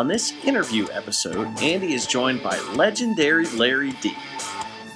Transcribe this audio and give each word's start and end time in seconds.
On 0.00 0.08
this 0.08 0.32
interview 0.46 0.86
episode, 0.92 1.46
Andy 1.60 1.92
is 1.92 2.06
joined 2.06 2.42
by 2.42 2.58
legendary 2.72 3.44
Larry 3.48 3.92
D. 4.00 4.16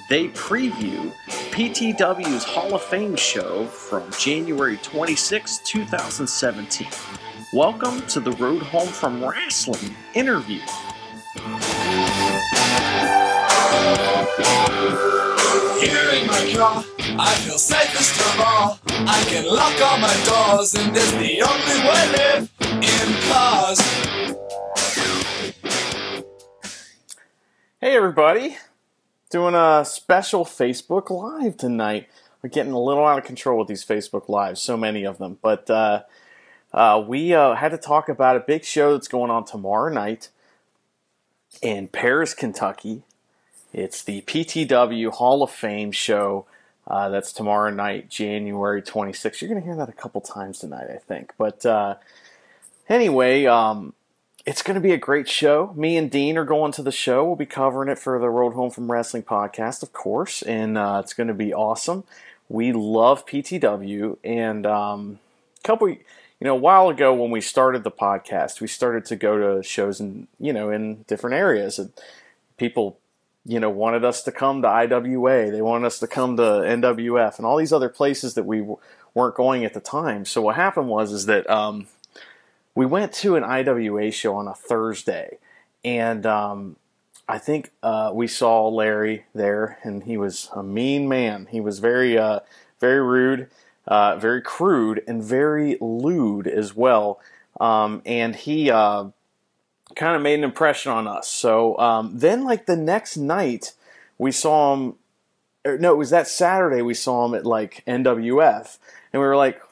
They 0.09 0.29
preview 0.29 1.13
PTW's 1.51 2.43
Hall 2.43 2.75
of 2.75 2.81
Fame 2.81 3.15
show 3.15 3.67
from 3.67 4.11
January 4.19 4.79
26, 4.79 5.59
2017. 5.59 6.89
Welcome 7.53 8.01
to 8.07 8.19
the 8.19 8.33
Road 8.33 8.63
Home 8.63 8.89
from 8.89 9.23
Wrestling 9.23 9.95
interview. 10.15 10.61
Here 15.81 16.09
in 16.15 16.27
my 16.27 16.51
car, 16.57 16.83
I 17.19 17.35
feel 17.45 17.59
safest 17.59 18.19
of 18.23 18.41
all. 18.41 18.79
I 19.07 19.23
can 19.29 19.45
lock 19.55 19.79
all 19.83 19.99
my 19.99 20.17
doors, 20.25 20.73
and 20.75 20.97
it's 20.97 21.11
the 21.11 21.43
only 21.43 21.79
way 21.91 22.09
live 22.17 22.51
in 22.83 23.31
cars. 23.31 24.24
Hey, 27.85 27.97
everybody. 27.97 28.57
Doing 29.29 29.55
a 29.55 29.85
special 29.85 30.47
Facebook 30.47 31.11
Live 31.11 31.59
tonight. 31.59 32.09
We're 32.41 32.49
getting 32.49 32.73
a 32.73 32.81
little 32.81 33.05
out 33.05 33.19
of 33.19 33.27
control 33.27 33.59
with 33.59 33.69
these 33.69 33.85
Facebook 33.85 34.31
Lives, 34.31 34.63
so 34.63 34.75
many 34.79 35.05
of 35.05 35.19
them. 35.19 35.37
But 35.43 35.69
uh, 35.69 36.05
uh, 36.73 37.05
we 37.07 37.35
uh, 37.35 37.55
had 37.57 37.73
to 37.73 37.77
talk 37.77 38.09
about 38.09 38.39
a 38.39 38.41
big 38.41 38.65
show 38.65 38.95
that's 38.95 39.07
going 39.07 39.31
on 39.31 39.45
tomorrow 39.45 39.93
night 39.93 40.31
in 41.61 41.89
Paris, 41.89 42.33
Kentucky. 42.33 43.03
It's 43.75 44.03
the 44.03 44.23
PTW 44.23 45.11
Hall 45.11 45.43
of 45.43 45.51
Fame 45.51 45.93
show. 45.93 46.47
Uh, 46.87 47.11
that's 47.11 47.35
tomorrow 47.35 47.69
night, 47.69 48.09
January 48.09 48.81
26th. 48.81 49.43
You're 49.43 49.51
going 49.51 49.61
to 49.61 49.67
hear 49.67 49.77
that 49.77 49.91
a 49.91 49.93
couple 49.93 50.23
times 50.23 50.59
tonight, 50.59 50.87
I 50.89 50.97
think. 51.07 51.35
But 51.37 51.67
uh, 51.67 51.97
anyway, 52.89 53.45
um, 53.45 53.93
it's 54.47 54.63
going 54.63 54.75
to 54.75 54.81
be 54.81 54.93
a 54.93 54.99
great 54.99 55.29
show. 55.29 55.73
Me 55.75 55.97
and 55.97 56.11
Dean 56.11 56.37
are 56.37 56.45
going 56.45 56.73
to 56.73 56.83
the 56.83 56.93
show. 56.93 57.25
We'll 57.25 57.37
be 57.37 57.47
covering 57.47 57.89
it 57.89 57.99
for 57.99 58.19
the 58.19 58.29
Road 58.29 58.53
Home 58.53 58.71
from 58.71 58.93
Wrestling 58.93 59.23
podcast, 59.23 59.83
of 59.83 59.93
course, 59.93 60.43
and 60.43 60.77
uh, 60.77 61.01
it's 61.03 61.15
going 61.15 61.29
to 61.29 61.35
be 61.35 61.55
awesome. 61.55 62.05
We 62.49 62.73
love 62.73 63.25
PTW, 63.25 64.19
and 64.23 64.67
um, 64.67 65.19
a 65.59 65.67
couple, 65.67 65.89
you 65.89 65.99
know, 66.43 66.55
a 66.55 66.59
while 66.59 66.91
ago 66.91 67.15
when 67.15 67.31
we 67.31 67.41
started 67.41 67.85
the 67.85 67.91
podcast, 67.91 68.61
we 68.61 68.67
started 68.67 69.07
to 69.07 69.17
go 69.17 69.57
to 69.57 69.63
shows 69.63 69.99
in, 69.99 70.29
you 70.39 70.53
know, 70.53 70.71
in 70.71 71.05
different 71.05 71.37
areas, 71.37 71.79
and 71.79 71.91
people, 72.59 72.99
you 73.47 73.59
know, 73.59 73.71
wanted 73.71 74.05
us 74.05 74.23
to 74.25 74.33
come 74.33 74.61
to 74.61 74.69
IWA. 74.69 75.51
They 75.53 75.63
wanted 75.63 75.87
us 75.87 75.99
to 76.01 76.07
come 76.07 76.37
to 76.37 76.43
NWF 76.43 77.39
and 77.39 77.47
all 77.47 77.57
these 77.57 77.73
other 77.73 77.89
places 77.89 78.35
that 78.35 78.45
we 78.45 78.59
w- 78.59 78.79
weren't 79.15 79.37
going 79.37 79.65
at 79.65 79.73
the 79.73 79.81
time. 79.81 80.27
So 80.27 80.43
what 80.43 80.57
happened 80.57 80.89
was 80.89 81.13
is 81.13 81.25
that. 81.27 81.49
Um, 81.49 81.87
we 82.75 82.87
went 82.87 83.13
to 83.13 83.37
an 83.37 83.45
IWA 83.45 84.11
show 84.11 84.35
on 84.37 84.49
a 84.49 84.55
Thursday, 84.55 85.39
and 85.85 86.27
um, 86.27 86.77
I 87.29 87.39
think 87.39 87.71
uh, 87.83 88.11
we 88.13 88.27
saw 88.27 88.69
Larry 88.69 89.25
there, 89.35 89.79
and 89.83 90.03
he 90.03 90.17
was 90.17 90.51
a 90.55 90.63
mean 90.63 91.09
man. 91.09 91.47
He 91.51 91.61
was 91.61 91.79
very, 91.79 92.19
uh, 92.19 92.41
very 92.81 93.01
rude, 93.01 93.49
uh, 93.87 94.17
very 94.17 94.43
crude, 94.43 95.03
and 95.07 95.23
very 95.23 95.79
lewd 95.81 96.47
as 96.47 96.75
well. 96.75 97.21
Um, 97.61 98.03
and 98.05 98.35
he 98.35 98.71
uh, 98.71 99.07
kind 99.95 100.17
of 100.17 100.23
made 100.23 100.39
an 100.39 100.45
impression 100.45 100.93
on 100.93 101.07
us. 101.07 101.29
So 101.29 101.79
um, 101.79 102.19
then, 102.19 102.45
like 102.45 102.67
the 102.67 102.77
next 102.77 103.17
night, 103.17 103.73
we 104.19 104.33
saw 104.33 104.75
him. 104.75 104.95
Or 105.67 105.79
no, 105.79 105.93
it 105.93 105.97
was 105.97 106.11
that 106.11 106.29
Saturday 106.29 106.83
we 106.83 106.93
saw 106.93 107.25
him 107.25 107.35
at 107.35 107.47
like 107.47 107.83
NWF, 107.87 108.79
and 109.13 109.23
we 109.23 109.27
were 109.27 109.37
like, 109.37 109.63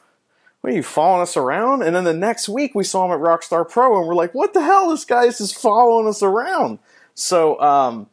what 0.63 0.71
are 0.71 0.75
you 0.77 0.81
following 0.81 1.21
us 1.21 1.35
around? 1.35 1.81
And 1.81 1.93
then 1.93 2.05
the 2.05 2.13
next 2.13 2.47
week 2.47 2.73
we 2.73 2.85
saw 2.85 3.03
him 3.03 3.11
at 3.11 3.19
Rockstar 3.19 3.69
Pro 3.69 3.99
and 3.99 4.07
we're 4.07 4.15
like, 4.15 4.33
what 4.33 4.53
the 4.53 4.61
hell? 4.61 4.89
This 4.89 5.03
guy 5.03 5.25
is 5.25 5.39
just 5.39 5.57
following 5.57 6.07
us 6.07 6.23
around. 6.23 6.79
So, 7.15 7.59
um, 7.59 8.07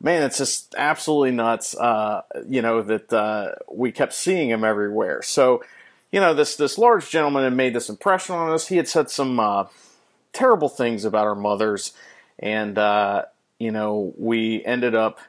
man, 0.00 0.24
it's 0.24 0.38
just 0.38 0.74
absolutely 0.76 1.30
nuts, 1.30 1.76
uh, 1.76 2.22
you 2.48 2.60
know, 2.60 2.82
that 2.82 3.12
uh, 3.12 3.52
we 3.70 3.92
kept 3.92 4.14
seeing 4.14 4.50
him 4.50 4.64
everywhere. 4.64 5.22
So, 5.22 5.62
you 6.10 6.18
know, 6.18 6.34
this, 6.34 6.56
this 6.56 6.76
large 6.76 7.08
gentleman 7.08 7.44
had 7.44 7.52
made 7.52 7.72
this 7.72 7.88
impression 7.88 8.34
on 8.34 8.50
us. 8.50 8.66
He 8.66 8.78
had 8.78 8.88
said 8.88 9.08
some 9.08 9.38
uh, 9.38 9.66
terrible 10.32 10.68
things 10.68 11.04
about 11.04 11.28
our 11.28 11.36
mothers. 11.36 11.92
And, 12.36 12.78
uh, 12.78 13.26
you 13.60 13.70
know, 13.70 14.12
we 14.18 14.64
ended 14.64 14.96
up 14.96 15.20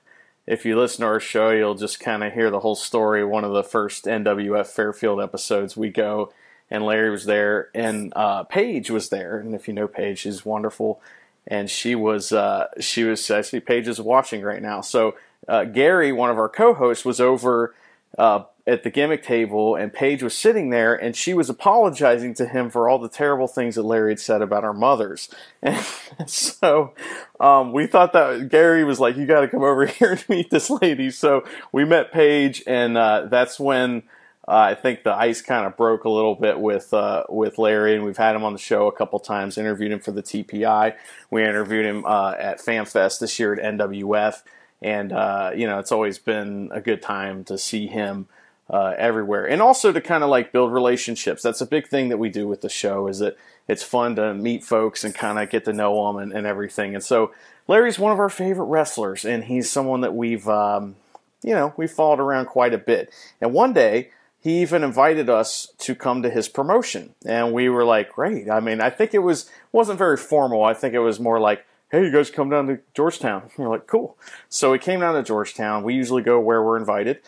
if 0.47 0.65
you 0.65 0.77
listen 0.77 1.01
to 1.01 1.07
our 1.07 1.19
show, 1.19 1.51
you'll 1.51 1.75
just 1.75 1.99
kind 1.99 2.23
of 2.23 2.33
hear 2.33 2.49
the 2.49 2.59
whole 2.61 2.75
story. 2.75 3.23
One 3.23 3.43
of 3.43 3.53
the 3.53 3.63
first 3.63 4.05
NWF 4.05 4.67
Fairfield 4.67 5.21
episodes, 5.21 5.77
we 5.77 5.89
go 5.89 6.33
and 6.69 6.85
Larry 6.85 7.09
was 7.09 7.25
there, 7.25 7.69
and 7.73 8.13
uh, 8.15 8.43
Paige 8.43 8.89
was 8.89 9.09
there. 9.09 9.37
And 9.37 9.53
if 9.53 9.67
you 9.67 9.73
know 9.73 9.87
Paige, 9.87 10.19
she's 10.19 10.45
wonderful, 10.45 11.01
and 11.47 11.69
she 11.69 11.95
was 11.95 12.31
uh, 12.31 12.67
she 12.79 13.03
was 13.03 13.23
see 13.23 13.59
Paige 13.59 13.87
is 13.87 14.01
watching 14.01 14.41
right 14.41 14.61
now. 14.61 14.81
So 14.81 15.15
uh, 15.47 15.65
Gary, 15.65 16.11
one 16.11 16.29
of 16.29 16.37
our 16.37 16.49
co-hosts, 16.49 17.05
was 17.05 17.19
over 17.19 17.75
uh, 18.17 18.43
at 18.65 18.83
the 18.83 18.89
gimmick 18.89 19.23
table, 19.23 19.75
and 19.75 19.91
Paige 19.91 20.23
was 20.23 20.35
sitting 20.35 20.69
there, 20.69 20.95
and 20.95 21.15
she 21.15 21.33
was 21.33 21.49
apologizing 21.49 22.33
to 22.35 22.47
him 22.47 22.69
for 22.69 22.87
all 22.87 22.97
the 22.97 23.09
terrible 23.09 23.47
things 23.47 23.75
that 23.75 23.83
Larry 23.83 24.11
had 24.11 24.19
said 24.19 24.41
about 24.41 24.63
our 24.63 24.73
mothers. 24.73 25.29
And 25.61 25.83
so 26.27 26.93
um, 27.39 27.73
we 27.73 27.87
thought 27.87 28.13
that 28.13 28.49
Gary 28.49 28.83
was 28.83 28.99
like, 28.99 29.17
"You 29.17 29.25
got 29.25 29.41
to 29.41 29.47
come 29.47 29.63
over 29.63 29.85
here 29.87 30.11
and 30.11 30.29
meet 30.29 30.49
this 30.49 30.69
lady." 30.69 31.11
So 31.11 31.43
we 31.71 31.83
met 31.83 32.11
Paige, 32.11 32.63
and 32.67 32.97
uh, 32.97 33.27
that's 33.29 33.59
when. 33.59 34.03
Uh, 34.45 34.51
I 34.71 34.75
think 34.75 35.03
the 35.03 35.13
ice 35.13 35.41
kind 35.41 35.65
of 35.65 35.77
broke 35.77 36.03
a 36.03 36.09
little 36.09 36.35
bit 36.35 36.59
with 36.59 36.93
uh, 36.93 37.23
with 37.29 37.57
Larry, 37.57 37.95
and 37.95 38.03
we've 38.03 38.17
had 38.17 38.35
him 38.35 38.43
on 38.43 38.53
the 38.53 38.59
show 38.59 38.87
a 38.87 38.91
couple 38.91 39.19
times. 39.19 39.57
Interviewed 39.57 39.91
him 39.91 39.99
for 39.99 40.11
the 40.11 40.23
TPI. 40.23 40.95
We 41.29 41.43
interviewed 41.43 41.85
him 41.85 42.05
uh, 42.05 42.35
at 42.37 42.59
FanFest 42.59 43.19
this 43.19 43.39
year 43.39 43.53
at 43.53 43.77
NWF, 43.77 44.41
and 44.81 45.11
you 45.57 45.67
know 45.67 45.79
it's 45.79 45.91
always 45.91 46.19
been 46.19 46.69
a 46.73 46.81
good 46.81 47.01
time 47.01 47.45
to 47.45 47.57
see 47.57 47.87
him 47.87 48.27
uh, 48.69 48.93
everywhere, 48.97 49.45
and 49.45 49.61
also 49.61 49.91
to 49.91 50.01
kind 50.01 50.23
of 50.23 50.29
like 50.29 50.51
build 50.51 50.71
relationships. 50.71 51.41
That's 51.43 51.61
a 51.61 51.65
big 51.65 51.87
thing 51.87 52.09
that 52.09 52.17
we 52.17 52.29
do 52.29 52.47
with 52.47 52.61
the 52.61 52.69
show. 52.69 53.07
Is 53.07 53.19
that 53.19 53.37
it's 53.67 53.83
fun 53.83 54.15
to 54.15 54.33
meet 54.33 54.63
folks 54.63 55.03
and 55.03 55.13
kind 55.13 55.39
of 55.39 55.49
get 55.49 55.65
to 55.65 55.73
know 55.73 56.07
them 56.07 56.21
and, 56.21 56.33
and, 56.33 56.45
everything. 56.45 56.95
And 56.95 57.03
so 57.03 57.31
Larry's 57.67 57.99
one 57.99 58.11
of 58.11 58.19
our 58.19 58.29
favorite 58.29 58.65
wrestlers, 58.65 59.25
and 59.25 59.45
he's 59.45 59.71
someone 59.71 60.01
that 60.01 60.15
we've 60.15 60.47
um, 60.47 60.95
you 61.43 61.53
know 61.53 61.73
we've 61.77 61.91
followed 61.91 62.19
around 62.19 62.47
quite 62.47 62.73
a 62.73 62.77
bit. 62.77 63.13
And 63.41 63.53
one 63.53 63.73
day 63.73 64.09
he 64.43 64.61
even 64.61 64.83
invited 64.83 65.29
us 65.29 65.69
to 65.77 65.95
come 65.95 66.21
to 66.21 66.29
his 66.29 66.49
promotion. 66.49 67.15
And 67.25 67.53
we 67.53 67.69
were 67.69 67.85
like 67.85 68.11
great. 68.11 68.49
I 68.49 68.59
mean 68.59 68.81
i 68.81 68.89
think 68.89 69.13
it 69.13 69.19
was 69.19 69.49
wasn't 69.71 69.97
very 69.97 70.17
formal. 70.17 70.63
I 70.63 70.73
think 70.73 70.93
it 70.93 70.99
was 70.99 71.19
more 71.19 71.39
like 71.39 71.65
hey 71.91 72.03
you 72.03 72.11
guys 72.11 72.29
come 72.29 72.49
down 72.49 72.67
to 72.67 72.79
georgetown. 72.93 73.43
And 73.55 73.57
we 73.57 73.65
are 73.65 73.69
like 73.69 73.87
cool. 73.87 74.17
So 74.49 74.71
we 74.71 74.79
came 74.79 74.99
down 74.99 75.15
to 75.15 75.23
georgetown. 75.23 75.83
We 75.83 75.93
usually 75.95 76.23
go 76.23 76.39
where 76.39 76.61
we're 76.61 76.77
invited. 76.77 77.19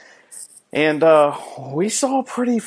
And 0.73 1.03
uh, 1.03 1.39
we 1.71 1.87
saw 1.87 2.19
a 2.19 2.23
pretty 2.23 2.59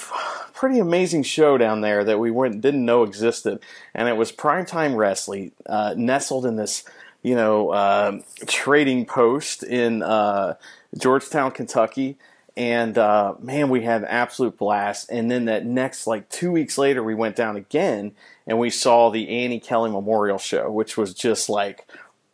pretty 0.54 0.78
amazing 0.78 1.24
show 1.24 1.58
down 1.58 1.82
there 1.82 2.02
that 2.04 2.18
we 2.18 2.30
went, 2.30 2.62
didn't 2.62 2.84
know 2.84 3.02
existed. 3.02 3.60
And 3.94 4.08
it 4.08 4.16
was 4.16 4.32
primetime 4.32 4.96
wrestling 4.96 5.52
uh, 5.66 5.94
nestled 5.96 6.46
in 6.46 6.56
this 6.56 6.84
you 7.22 7.34
know 7.34 7.70
uh, 7.70 8.20
trading 8.46 9.04
post 9.04 9.62
in 9.62 10.02
uh, 10.02 10.54
georgetown 10.96 11.50
kentucky 11.50 12.16
and 12.58 12.98
uh, 12.98 13.34
man, 13.40 13.70
we 13.70 13.82
had 13.82 14.02
an 14.02 14.08
absolute 14.08 14.58
blast. 14.58 15.10
And 15.10 15.30
then 15.30 15.44
that 15.44 15.64
next, 15.64 16.08
like 16.08 16.28
two 16.28 16.50
weeks 16.50 16.76
later, 16.76 17.04
we 17.04 17.14
went 17.14 17.36
down 17.36 17.54
again 17.54 18.12
and 18.48 18.58
we 18.58 18.68
saw 18.68 19.10
the 19.10 19.28
Annie 19.44 19.60
Kelly 19.60 19.92
Memorial 19.92 20.38
Show, 20.38 20.68
which 20.68 20.96
was 20.96 21.14
just 21.14 21.48
like, 21.48 21.86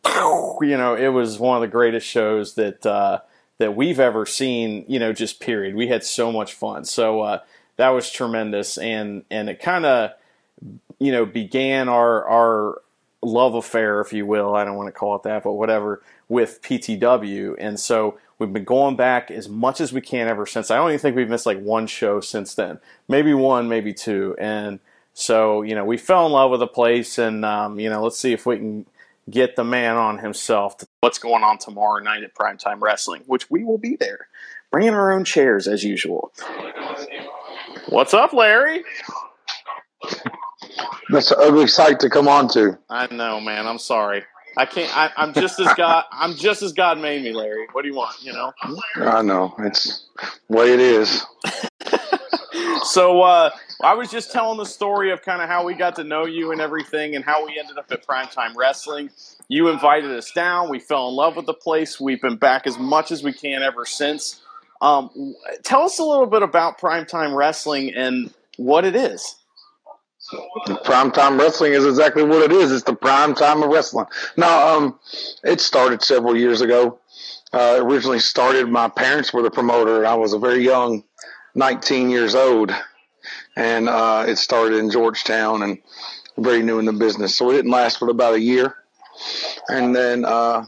you 0.03 0.77
know, 0.77 0.95
it 0.95 1.09
was 1.09 1.37
one 1.37 1.57
of 1.57 1.61
the 1.61 1.67
greatest 1.67 2.07
shows 2.07 2.55
that 2.55 2.83
uh, 2.87 3.19
that 3.59 3.75
we've 3.75 3.99
ever 3.99 4.25
seen. 4.25 4.85
You 4.87 4.97
know, 4.97 5.13
just 5.13 5.39
period. 5.39 5.75
We 5.75 5.89
had 5.89 6.03
so 6.03 6.31
much 6.31 6.55
fun. 6.55 6.85
So 6.85 7.21
uh, 7.21 7.39
that 7.77 7.89
was 7.89 8.09
tremendous, 8.09 8.79
and 8.79 9.25
and 9.29 9.47
it 9.47 9.59
kind 9.59 9.85
of, 9.85 10.11
you 10.97 11.11
know, 11.11 11.27
began 11.27 11.87
our 11.87 12.27
our 12.27 12.81
love 13.21 13.53
affair, 13.53 14.01
if 14.01 14.11
you 14.11 14.25
will. 14.25 14.55
I 14.55 14.65
don't 14.65 14.75
want 14.75 14.87
to 14.87 14.91
call 14.91 15.15
it 15.17 15.23
that, 15.23 15.43
but 15.43 15.53
whatever, 15.53 16.01
with 16.27 16.63
PTW. 16.63 17.55
And 17.59 17.79
so 17.79 18.17
We've 18.37 18.51
been 18.51 18.65
going 18.65 18.95
back 18.95 19.31
as 19.31 19.47
much 19.47 19.79
as 19.79 19.93
we 19.93 20.01
can 20.01 20.27
ever 20.27 20.45
since. 20.45 20.69
I 20.69 20.75
don't 20.75 20.89
even 20.89 20.99
think 20.99 21.15
we've 21.15 21.29
missed 21.29 21.45
like 21.45 21.59
one 21.59 21.87
show 21.87 22.19
since 22.19 22.53
then. 22.53 22.79
Maybe 23.07 23.33
one, 23.33 23.69
maybe 23.69 23.93
two. 23.93 24.35
And 24.37 24.79
so, 25.13 25.61
you 25.61 25.75
know, 25.75 25.85
we 25.85 25.97
fell 25.97 26.25
in 26.25 26.33
love 26.33 26.51
with 26.51 26.59
the 26.59 26.67
place, 26.67 27.17
and, 27.17 27.45
um, 27.45 27.79
you 27.79 27.89
know, 27.89 28.03
let's 28.03 28.17
see 28.17 28.33
if 28.33 28.45
we 28.45 28.57
can 28.57 28.85
get 29.29 29.55
the 29.55 29.63
man 29.63 29.95
on 29.95 30.19
himself. 30.19 30.75
What's 30.99 31.19
going 31.19 31.43
on 31.43 31.57
tomorrow 31.57 32.03
night 32.03 32.23
at 32.23 32.35
Primetime 32.35 32.81
Wrestling, 32.81 33.23
which 33.25 33.49
we 33.49 33.63
will 33.63 33.77
be 33.77 33.95
there, 33.95 34.27
bringing 34.71 34.93
our 34.93 35.13
own 35.13 35.23
chairs 35.23 35.67
as 35.67 35.85
usual. 35.85 36.33
What's 37.87 38.13
up, 38.13 38.33
Larry? 38.33 38.83
That's 41.09 41.31
an 41.31 41.37
ugly 41.39 41.67
sight 41.67 42.01
to 42.01 42.09
come 42.09 42.27
on 42.27 42.49
to. 42.49 42.77
I 42.89 43.07
know, 43.13 43.39
man. 43.39 43.67
I'm 43.67 43.79
sorry. 43.79 44.23
I 44.57 44.65
can't. 44.65 44.95
I, 44.95 45.11
am 45.17 45.33
just 45.33 45.59
as 45.59 45.73
God. 45.75 46.05
I'm 46.11 46.35
just 46.35 46.61
as 46.61 46.73
God 46.73 46.99
made 46.99 47.23
me, 47.23 47.33
Larry. 47.33 47.67
What 47.71 47.81
do 47.81 47.89
you 47.89 47.95
want? 47.95 48.15
You 48.21 48.33
know. 48.33 48.53
I 48.95 49.21
know 49.21 49.53
it's 49.59 50.05
the 50.49 50.55
way 50.55 50.73
it 50.73 50.79
is. 50.79 51.25
so, 52.83 53.21
uh, 53.21 53.49
I 53.83 53.93
was 53.93 54.09
just 54.09 54.31
telling 54.31 54.57
the 54.57 54.65
story 54.65 55.11
of 55.11 55.21
kind 55.21 55.41
of 55.41 55.49
how 55.49 55.65
we 55.65 55.73
got 55.73 55.95
to 55.97 56.03
know 56.03 56.25
you 56.25 56.51
and 56.51 56.61
everything, 56.61 57.15
and 57.15 57.25
how 57.25 57.45
we 57.45 57.59
ended 57.59 57.77
up 57.77 57.91
at 57.91 58.05
Primetime 58.05 58.55
Wrestling. 58.55 59.09
You 59.47 59.67
invited 59.67 60.11
us 60.11 60.31
down. 60.31 60.69
We 60.69 60.79
fell 60.79 61.09
in 61.09 61.15
love 61.15 61.35
with 61.35 61.45
the 61.45 61.53
place. 61.53 61.99
We've 61.99 62.21
been 62.21 62.37
back 62.37 62.65
as 62.65 62.79
much 62.79 63.11
as 63.11 63.23
we 63.23 63.33
can 63.33 63.61
ever 63.61 63.85
since. 63.85 64.41
Um, 64.81 65.35
tell 65.63 65.83
us 65.83 65.99
a 65.99 66.03
little 66.03 66.25
bit 66.25 66.43
about 66.43 66.79
Primetime 66.79 67.35
Wrestling 67.35 67.93
and 67.93 68.33
what 68.57 68.85
it 68.85 68.95
is. 68.95 69.35
Prime 70.83 71.11
time 71.11 71.37
wrestling 71.37 71.73
is 71.73 71.85
exactly 71.85 72.23
what 72.23 72.41
it 72.41 72.51
is. 72.51 72.71
It's 72.71 72.83
the 72.83 72.95
prime 72.95 73.35
time 73.35 73.61
of 73.61 73.69
wrestling. 73.69 74.07
Now, 74.37 74.75
um, 74.75 74.99
it 75.43 75.61
started 75.61 76.01
several 76.03 76.35
years 76.35 76.61
ago. 76.61 76.99
Uh, 77.53 77.77
originally 77.81 78.19
started, 78.19 78.67
my 78.67 78.89
parents 78.89 79.31
were 79.31 79.43
the 79.43 79.51
promoter. 79.51 80.05
I 80.05 80.15
was 80.15 80.33
a 80.33 80.39
very 80.39 80.63
young, 80.63 81.03
19 81.53 82.09
years 82.09 82.35
old, 82.35 82.71
and 83.55 83.87
uh, 83.87 84.25
it 84.27 84.37
started 84.37 84.77
in 84.79 84.89
Georgetown 84.89 85.61
and 85.63 85.77
very 86.37 86.61
new 86.63 86.79
in 86.79 86.85
the 86.85 86.93
business. 86.93 87.37
So 87.37 87.51
it 87.51 87.53
didn't 87.53 87.71
last 87.71 87.99
but 87.99 88.09
about 88.09 88.33
a 88.33 88.41
year. 88.41 88.75
And 89.69 89.95
then 89.95 90.25
uh, 90.25 90.65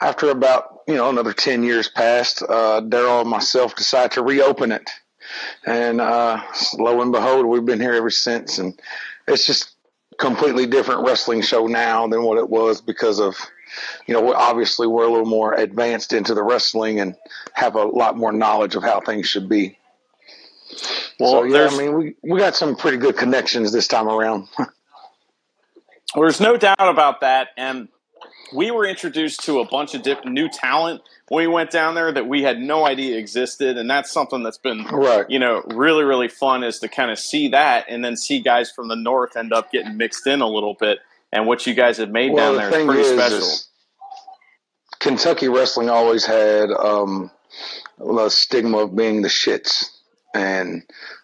after 0.00 0.30
about, 0.30 0.80
you 0.86 0.94
know, 0.94 1.08
another 1.08 1.32
10 1.32 1.64
years 1.64 1.88
passed, 1.88 2.42
uh, 2.42 2.80
Daryl 2.82 3.22
and 3.22 3.30
myself 3.30 3.74
decided 3.74 4.12
to 4.12 4.22
reopen 4.22 4.70
it 4.70 4.88
and 5.64 6.00
uh, 6.00 6.42
lo 6.78 7.00
and 7.00 7.12
behold, 7.12 7.46
we've 7.46 7.64
been 7.64 7.80
here 7.80 7.94
ever 7.94 8.10
since. 8.10 8.58
And 8.58 8.78
it's 9.26 9.46
just 9.46 9.72
completely 10.18 10.66
different 10.66 11.06
wrestling 11.06 11.42
show 11.42 11.66
now 11.66 12.06
than 12.06 12.22
what 12.22 12.38
it 12.38 12.48
was 12.48 12.80
because 12.80 13.20
of, 13.20 13.36
you 14.06 14.14
know, 14.14 14.32
obviously 14.34 14.86
we're 14.86 15.04
a 15.04 15.10
little 15.10 15.26
more 15.26 15.54
advanced 15.54 16.12
into 16.12 16.34
the 16.34 16.42
wrestling 16.42 17.00
and 17.00 17.16
have 17.52 17.74
a 17.74 17.84
lot 17.84 18.16
more 18.16 18.32
knowledge 18.32 18.74
of 18.74 18.82
how 18.82 19.00
things 19.00 19.26
should 19.26 19.48
be. 19.48 19.78
Well, 21.18 21.32
so, 21.32 21.42
yeah, 21.44 21.68
I 21.70 21.78
mean, 21.78 21.96
we, 21.96 22.14
we 22.22 22.38
got 22.38 22.54
some 22.54 22.76
pretty 22.76 22.96
good 22.96 23.16
connections 23.16 23.72
this 23.72 23.86
time 23.86 24.08
around. 24.08 24.48
well, 24.58 24.68
there's 26.14 26.40
no 26.40 26.56
doubt 26.56 26.76
about 26.78 27.20
that. 27.20 27.48
And 27.56 27.88
we 28.54 28.70
were 28.70 28.86
introduced 28.86 29.44
to 29.44 29.60
a 29.60 29.66
bunch 29.66 29.94
of 29.94 30.02
different 30.02 30.32
new 30.32 30.48
talent 30.48 31.02
when 31.28 31.46
we 31.46 31.52
went 31.52 31.70
down 31.70 31.94
there 31.94 32.12
that 32.12 32.28
we 32.28 32.42
had 32.42 32.58
no 32.58 32.86
idea 32.86 33.18
existed, 33.18 33.78
and 33.78 33.88
that's 33.88 34.10
something 34.10 34.42
that's 34.42 34.58
been 34.58 34.84
right. 34.86 35.28
you 35.28 35.38
know 35.38 35.62
really 35.68 36.04
really 36.04 36.28
fun 36.28 36.64
is 36.64 36.78
to 36.80 36.88
kind 36.88 37.10
of 37.10 37.18
see 37.18 37.48
that 37.48 37.86
and 37.88 38.04
then 38.04 38.16
see 38.16 38.40
guys 38.40 38.70
from 38.70 38.88
the 38.88 38.96
north 38.96 39.36
end 39.36 39.52
up 39.52 39.70
getting 39.72 39.96
mixed 39.96 40.26
in 40.26 40.40
a 40.40 40.48
little 40.48 40.74
bit, 40.78 40.98
and 41.32 41.46
what 41.46 41.66
you 41.66 41.74
guys 41.74 41.98
have 41.98 42.10
made 42.10 42.32
well, 42.32 42.54
down 42.54 42.64
the 42.64 42.70
there 42.70 42.80
is 42.80 42.86
pretty 42.86 43.02
is, 43.02 43.18
special. 43.18 43.38
Is 43.38 43.68
Kentucky 44.98 45.48
wrestling 45.48 45.90
always 45.90 46.24
had 46.24 46.70
um, 46.70 47.30
the 47.98 48.28
stigma 48.28 48.78
of 48.78 48.94
being 48.94 49.22
the 49.22 49.28
shits, 49.28 49.90
and 50.34 50.82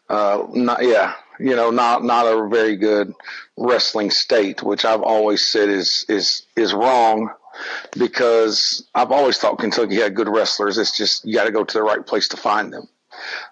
uh, 0.09 0.47
not 0.53 0.83
yeah, 0.83 1.15
you 1.39 1.57
know, 1.57 1.71
not 1.71 2.05
not 2.05 2.27
a 2.27 2.49
very 2.49 2.77
good 2.77 3.15
wrestling 3.57 4.11
state, 4.11 4.63
which 4.63 4.85
I've 4.85 5.03
always 5.03 5.47
said 5.47 5.69
is 5.69 6.05
is 6.09 6.43
is 6.57 6.75
wrong 6.75 7.31
because 7.99 8.87
I've 8.95 9.13
always 9.13 9.39
thought 9.39 9.59
Kentucky 9.59 9.97
had 9.97 10.15
good 10.15 10.29
wrestlers. 10.29 10.79
It's 10.79 10.97
just 10.97 11.25
you 11.25 11.35
got 11.35 11.45
to 11.45 11.53
go 11.53 11.65
to 11.65 11.75
the 11.75 11.83
right 11.83 12.05
place 12.05 12.29
to 12.29 12.37
find 12.37 12.73
them. 12.73 12.89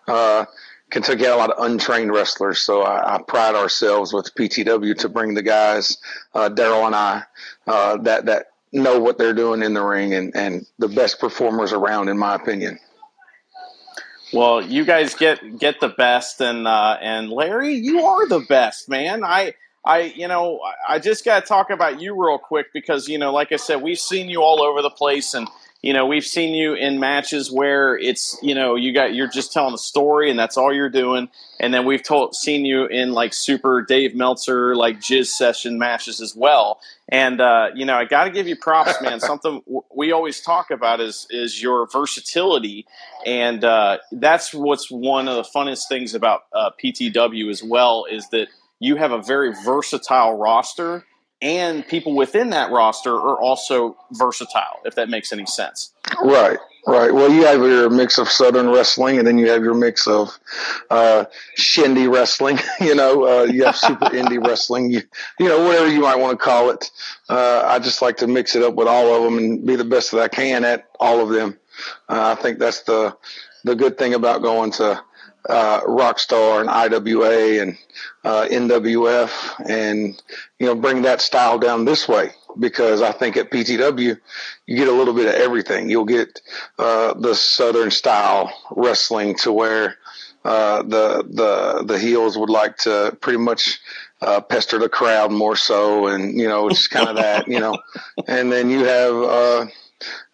Uh, 0.06 0.46
Kentucky 0.90 1.24
had 1.24 1.32
a 1.32 1.36
lot 1.36 1.50
of 1.50 1.64
untrained 1.64 2.12
wrestlers, 2.12 2.60
so 2.60 2.82
I, 2.82 3.16
I, 3.16 3.22
pride 3.22 3.56
ourselves 3.56 4.12
with 4.12 4.32
PTW 4.36 4.96
to 4.98 5.08
bring 5.08 5.34
the 5.34 5.42
guys, 5.42 5.98
uh, 6.32 6.48
Daryl 6.48 6.86
and 6.86 6.94
I, 6.94 7.22
uh, 7.66 7.96
that 8.02 8.26
that 8.26 8.46
know 8.72 9.00
what 9.00 9.18
they're 9.18 9.34
doing 9.34 9.62
in 9.62 9.74
the 9.74 9.82
ring 9.82 10.14
and 10.14 10.36
and 10.36 10.66
the 10.78 10.88
best 10.88 11.18
performers 11.18 11.72
around, 11.72 12.08
in 12.08 12.18
my 12.18 12.34
opinion. 12.34 12.78
Well, 14.36 14.60
you 14.60 14.84
guys 14.84 15.14
get 15.14 15.58
get 15.58 15.80
the 15.80 15.88
best, 15.88 16.42
and 16.42 16.68
uh, 16.68 16.98
and 17.00 17.30
Larry, 17.30 17.72
you 17.72 18.04
are 18.04 18.28
the 18.28 18.40
best, 18.40 18.86
man. 18.86 19.24
I 19.24 19.54
I, 19.82 20.12
you 20.16 20.26
know, 20.26 20.60
I 20.86 20.98
just 20.98 21.24
got 21.24 21.40
to 21.40 21.46
talk 21.46 21.70
about 21.70 22.00
you 22.00 22.20
real 22.20 22.38
quick 22.38 22.66
because, 22.72 23.08
you 23.08 23.18
know, 23.18 23.32
like 23.32 23.52
I 23.52 23.56
said, 23.56 23.80
we've 23.80 24.00
seen 24.00 24.28
you 24.28 24.42
all 24.42 24.60
over 24.60 24.82
the 24.82 24.90
place 24.90 25.32
and, 25.32 25.46
you 25.82 25.92
know, 25.92 26.06
we've 26.06 26.24
seen 26.24 26.54
you 26.54 26.74
in 26.74 26.98
matches 26.98 27.50
where 27.50 27.96
it's, 27.96 28.38
you 28.42 28.54
know, 28.54 28.74
you 28.74 28.92
got, 28.92 29.14
you're 29.14 29.28
just 29.28 29.52
telling 29.52 29.74
a 29.74 29.78
story 29.78 30.30
and 30.30 30.38
that's 30.38 30.56
all 30.56 30.72
you're 30.72 30.88
doing. 30.88 31.28
And 31.60 31.72
then 31.72 31.86
we've 31.86 32.02
told, 32.02 32.34
seen 32.34 32.64
you 32.64 32.86
in 32.86 33.12
like 33.12 33.32
super 33.32 33.82
Dave 33.82 34.14
Meltzer, 34.14 34.74
like 34.74 34.98
jizz 34.98 35.28
session 35.28 35.78
matches 35.78 36.20
as 36.20 36.34
well. 36.34 36.80
And, 37.08 37.40
uh, 37.40 37.70
you 37.74 37.86
know, 37.86 37.94
I 37.94 38.04
got 38.04 38.24
to 38.24 38.30
give 38.30 38.48
you 38.48 38.56
props, 38.56 39.00
man. 39.00 39.20
Something 39.20 39.62
we 39.94 40.12
always 40.12 40.40
talk 40.40 40.70
about 40.70 41.00
is, 41.00 41.26
is 41.30 41.62
your 41.62 41.86
versatility. 41.88 42.86
And, 43.24 43.64
uh, 43.64 43.98
that's 44.12 44.52
what's 44.52 44.90
one 44.90 45.28
of 45.28 45.36
the 45.36 45.44
funnest 45.44 45.88
things 45.88 46.14
about, 46.14 46.44
uh, 46.52 46.70
PTW 46.82 47.50
as 47.50 47.62
well 47.62 48.06
is 48.10 48.28
that, 48.30 48.48
you 48.78 48.96
have 48.96 49.12
a 49.12 49.22
very 49.22 49.54
versatile 49.64 50.36
roster, 50.36 51.06
and 51.42 51.86
people 51.86 52.14
within 52.14 52.50
that 52.50 52.70
roster 52.70 53.14
are 53.14 53.38
also 53.38 53.96
versatile, 54.12 54.80
if 54.84 54.94
that 54.94 55.08
makes 55.08 55.32
any 55.32 55.44
sense. 55.46 55.92
Right, 56.22 56.58
right. 56.86 57.12
Well, 57.12 57.30
you 57.30 57.44
have 57.44 57.60
your 57.60 57.90
mix 57.90 58.16
of 58.18 58.30
Southern 58.30 58.70
wrestling, 58.70 59.18
and 59.18 59.26
then 59.26 59.36
you 59.36 59.50
have 59.50 59.62
your 59.62 59.74
mix 59.74 60.06
of 60.06 60.30
uh, 60.90 61.26
shindy 61.56 62.08
wrestling. 62.08 62.58
you 62.80 62.94
know, 62.94 63.26
uh, 63.26 63.44
you 63.44 63.64
have 63.64 63.76
super 63.76 64.06
indie 64.10 64.44
wrestling. 64.44 64.90
You, 64.90 65.02
you 65.38 65.48
know, 65.48 65.62
whatever 65.64 65.90
you 65.90 66.00
might 66.00 66.18
want 66.18 66.38
to 66.38 66.44
call 66.44 66.70
it. 66.70 66.90
Uh, 67.28 67.62
I 67.66 67.80
just 67.80 68.00
like 68.00 68.16
to 68.18 68.26
mix 68.26 68.56
it 68.56 68.62
up 68.62 68.74
with 68.74 68.88
all 68.88 69.14
of 69.14 69.22
them 69.24 69.38
and 69.38 69.66
be 69.66 69.76
the 69.76 69.84
best 69.84 70.12
that 70.12 70.20
I 70.20 70.28
can 70.28 70.64
at 70.64 70.88
all 70.98 71.20
of 71.20 71.28
them. 71.28 71.58
Uh, 72.08 72.34
I 72.36 72.40
think 72.40 72.58
that's 72.58 72.82
the 72.82 73.16
the 73.64 73.74
good 73.74 73.98
thing 73.98 74.14
about 74.14 74.42
going 74.42 74.70
to 74.70 75.02
uh, 75.48 75.80
Rockstar 75.82 76.60
and 76.60 76.70
IWA 76.70 77.62
and 77.62 77.78
uh, 78.24 78.46
NWF, 78.50 79.68
and 79.68 80.20
you 80.58 80.66
know, 80.66 80.74
bring 80.74 81.02
that 81.02 81.20
style 81.20 81.58
down 81.58 81.84
this 81.84 82.08
way 82.08 82.30
because 82.58 83.02
I 83.02 83.12
think 83.12 83.36
at 83.36 83.50
PTW 83.50 84.18
you 84.66 84.76
get 84.76 84.88
a 84.88 84.92
little 84.92 85.14
bit 85.14 85.26
of 85.26 85.34
everything. 85.34 85.90
You'll 85.90 86.04
get 86.04 86.40
uh, 86.78 87.14
the 87.14 87.34
Southern 87.34 87.90
style 87.90 88.52
wrestling 88.70 89.36
to 89.36 89.52
where 89.52 89.96
uh, 90.44 90.82
the 90.82 91.24
the 91.28 91.84
the 91.84 91.98
heels 91.98 92.38
would 92.38 92.50
like 92.50 92.76
to 92.78 93.16
pretty 93.20 93.38
much 93.38 93.80
uh, 94.20 94.40
pester 94.40 94.78
the 94.78 94.88
crowd 94.88 95.32
more 95.32 95.56
so, 95.56 96.06
and 96.06 96.38
you 96.38 96.48
know, 96.48 96.68
just 96.68 96.90
kind 96.90 97.08
of 97.08 97.16
that, 97.16 97.48
you 97.48 97.60
know, 97.60 97.76
and 98.28 98.50
then 98.50 98.70
you 98.70 98.84
have 98.84 99.14
uh, 99.14 99.66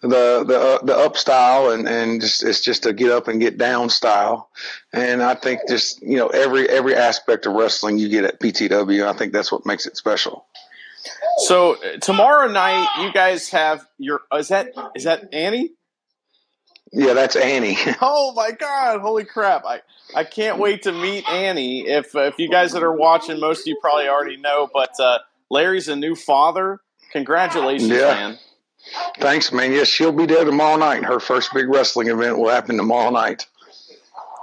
the 0.00 0.44
the 0.44 0.58
uh, 0.58 0.84
the 0.84 0.96
up 0.96 1.16
style 1.16 1.70
and 1.70 1.88
and 1.88 2.20
just 2.20 2.42
it's 2.42 2.60
just 2.60 2.86
a 2.86 2.92
get 2.92 3.10
up 3.10 3.28
and 3.28 3.40
get 3.40 3.58
down 3.58 3.88
style. 3.90 4.50
And 4.92 5.22
i 5.22 5.34
think 5.34 5.60
just 5.68 6.02
you 6.02 6.16
know 6.16 6.28
every 6.28 6.68
every 6.68 6.96
aspect 6.96 7.46
of 7.46 7.54
wrestling 7.54 7.98
you 7.98 8.08
get 8.08 8.24
at 8.24 8.40
ptw 8.40 9.06
i 9.06 9.16
think 9.16 9.32
that's 9.32 9.52
what 9.52 9.66
makes 9.66 9.86
it 9.86 9.96
special. 9.96 10.46
So 11.38 11.76
tomorrow 12.00 12.48
night 12.48 12.86
you 13.00 13.12
guys 13.12 13.50
have 13.50 13.86
your 13.98 14.22
is 14.34 14.48
that 14.48 14.72
is 14.94 15.04
that 15.04 15.32
annie? 15.32 15.70
Yeah 16.92 17.14
that's 17.14 17.36
annie. 17.36 17.78
Oh 18.00 18.32
my 18.34 18.50
god 18.50 19.00
holy 19.00 19.24
crap. 19.24 19.64
I 19.64 19.80
i 20.14 20.24
can't 20.24 20.58
wait 20.58 20.82
to 20.82 20.92
meet 20.92 21.28
annie. 21.28 21.86
If 21.86 22.14
if 22.16 22.38
you 22.38 22.50
guys 22.50 22.72
that 22.72 22.82
are 22.82 22.92
watching 22.94 23.38
most 23.38 23.60
of 23.60 23.66
you 23.68 23.78
probably 23.80 24.08
already 24.08 24.36
know 24.36 24.68
but 24.72 24.98
uh 24.98 25.20
larry's 25.50 25.86
a 25.86 25.94
new 25.94 26.16
father. 26.16 26.80
Congratulations 27.12 27.90
yeah. 27.90 28.14
man 28.14 28.38
Thanks, 29.18 29.52
man. 29.52 29.72
Yes, 29.72 29.88
she'll 29.88 30.12
be 30.12 30.26
there 30.26 30.44
tomorrow 30.44 30.76
night. 30.76 31.04
Her 31.04 31.20
first 31.20 31.52
big 31.54 31.68
wrestling 31.68 32.08
event 32.08 32.38
will 32.38 32.50
happen 32.50 32.76
tomorrow 32.76 33.10
night. 33.10 33.46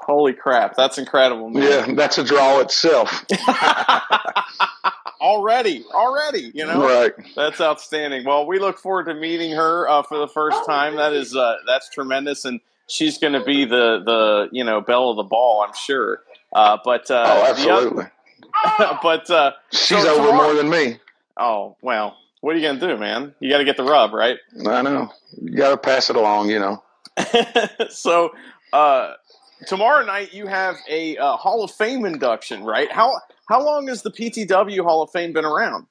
Holy 0.09 0.33
crap, 0.33 0.75
that's 0.75 0.97
incredible, 0.97 1.49
man. 1.49 1.63
Yeah, 1.63 1.93
that's 1.93 2.17
a 2.17 2.23
draw 2.23 2.59
itself. 2.61 3.25
already, 5.21 5.85
already, 5.93 6.51
you 6.53 6.65
know. 6.65 6.81
Right. 6.81 7.13
That's 7.35 7.61
outstanding. 7.61 8.25
Well, 8.25 8.47
we 8.47 8.59
look 8.59 8.79
forward 8.79 9.05
to 9.05 9.13
meeting 9.13 9.51
her 9.51 9.87
uh, 9.87 10.03
for 10.03 10.17
the 10.17 10.27
first 10.27 10.65
time. 10.65 10.95
That 10.95 11.13
is 11.13 11.35
uh, 11.35 11.57
that's 11.67 11.89
tremendous, 11.89 12.45
and 12.45 12.59
she's 12.87 13.17
going 13.17 13.33
to 13.33 13.43
be 13.43 13.65
the 13.65 14.01
the 14.03 14.49
you 14.51 14.63
know 14.63 14.81
belle 14.81 15.11
of 15.11 15.17
the 15.17 15.23
ball, 15.23 15.61
I'm 15.61 15.73
sure. 15.75 16.21
Uh, 16.51 16.77
but 16.83 17.09
uh, 17.11 17.23
oh, 17.27 17.51
absolutely. 17.51 18.05
Other, 18.65 18.99
but 19.03 19.29
uh, 19.29 19.51
she's 19.71 20.03
so 20.03 20.19
over 20.19 20.33
more 20.33 20.53
than 20.53 20.69
me. 20.69 20.99
Oh 21.37 21.75
well, 21.81 22.17
what 22.41 22.55
are 22.55 22.59
you 22.59 22.67
gonna 22.67 22.79
do, 22.79 22.97
man? 22.97 23.35
You 23.39 23.49
got 23.49 23.57
to 23.59 23.65
get 23.65 23.77
the 23.77 23.83
rub, 23.83 24.13
right? 24.13 24.37
I 24.65 24.81
know. 24.81 25.11
You 25.41 25.55
got 25.55 25.71
to 25.71 25.77
pass 25.77 26.09
it 26.09 26.15
along, 26.15 26.49
you 26.49 26.59
know. 26.59 26.83
so 27.89 28.31
uh, 28.71 29.13
tomorrow 29.67 30.05
night 30.05 30.33
you 30.33 30.47
have 30.47 30.75
a 30.89 31.17
uh, 31.17 31.35
Hall 31.35 31.63
of 31.63 31.71
Fame 31.71 32.05
induction, 32.05 32.63
right? 32.63 32.91
How 32.91 33.13
how 33.47 33.63
long 33.63 33.87
has 33.87 34.03
the 34.03 34.11
PTW 34.11 34.83
Hall 34.83 35.01
of 35.01 35.11
Fame 35.11 35.33
been 35.33 35.45
around? 35.45 35.87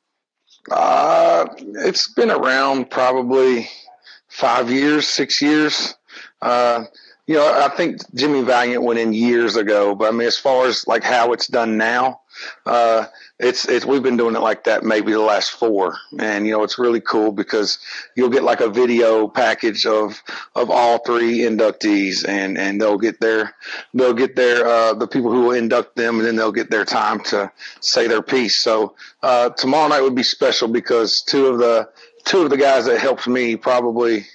Uh, 0.71 1.47
it's 1.59 2.13
been 2.13 2.31
around 2.31 2.91
probably 2.91 3.69
five 4.29 4.71
years, 4.71 5.07
six 5.07 5.43
years. 5.43 5.95
Uh, 6.41 6.85
you 7.27 7.35
know, 7.35 7.47
I 7.47 7.69
think 7.69 7.99
Jimmy 8.15 8.43
Valiant 8.43 8.85
went 8.85 8.99
in 8.99 9.13
years 9.13 9.57
ago, 9.57 9.95
but 9.95 10.09
I 10.09 10.17
mean, 10.17 10.27
as 10.27 10.39
far 10.39 10.67
as 10.67 10.87
like 10.87 11.03
how 11.03 11.33
it's 11.33 11.47
done 11.47 11.77
now, 11.77 12.21
uh, 12.65 13.05
it's 13.39 13.69
it's 13.69 13.85
we've 13.85 14.03
been 14.03 14.17
doing 14.17 14.35
it 14.35 14.41
like 14.41 14.65
that 14.65 14.83
maybe 14.83 15.13
the 15.13 15.21
last 15.21 15.53
four, 15.53 15.97
and 16.19 16.47
you 16.47 16.53
know 16.53 16.65
it's 16.65 16.79
really 16.79 17.01
cool 17.01 17.31
because 17.31 17.79
you'll 18.17 18.31
get 18.31 18.43
like 18.43 18.61
a 18.61 18.69
video 18.69 19.29
package 19.29 19.87
of 19.87 20.21
of 20.57 20.71
all 20.71 20.99
three 20.99 21.39
inductees, 21.39 22.27
and 22.27 22.59
and 22.59 22.81
they'll 22.81 22.99
get 22.99 23.21
their 23.21 23.55
they'll 23.95 24.15
get 24.15 24.35
their 24.35 24.67
uh, 24.67 24.95
the 24.95 25.07
people 25.07 25.31
who 25.31 25.43
will 25.43 25.53
induct 25.53 25.95
them, 25.95 26.19
and 26.19 26.27
then 26.27 26.35
they'll 26.35 26.51
get 26.51 26.71
their 26.71 26.85
time 26.85 27.21
to 27.25 27.53
say 27.81 28.09
their 28.09 28.23
piece. 28.23 28.59
So 28.59 28.97
uh, 29.23 29.51
tomorrow 29.51 29.89
night 29.89 30.03
would 30.03 30.17
be 30.17 30.25
special 30.25 30.67
because 30.67 31.23
two 31.23 31.47
of 31.47 31.59
the 31.59 31.89
two 32.25 32.43
of 32.43 32.51
the 32.51 32.57
guys 32.57 32.87
that 32.87 33.01
helped 33.01 33.29
me 33.29 33.55
probably 33.55 34.27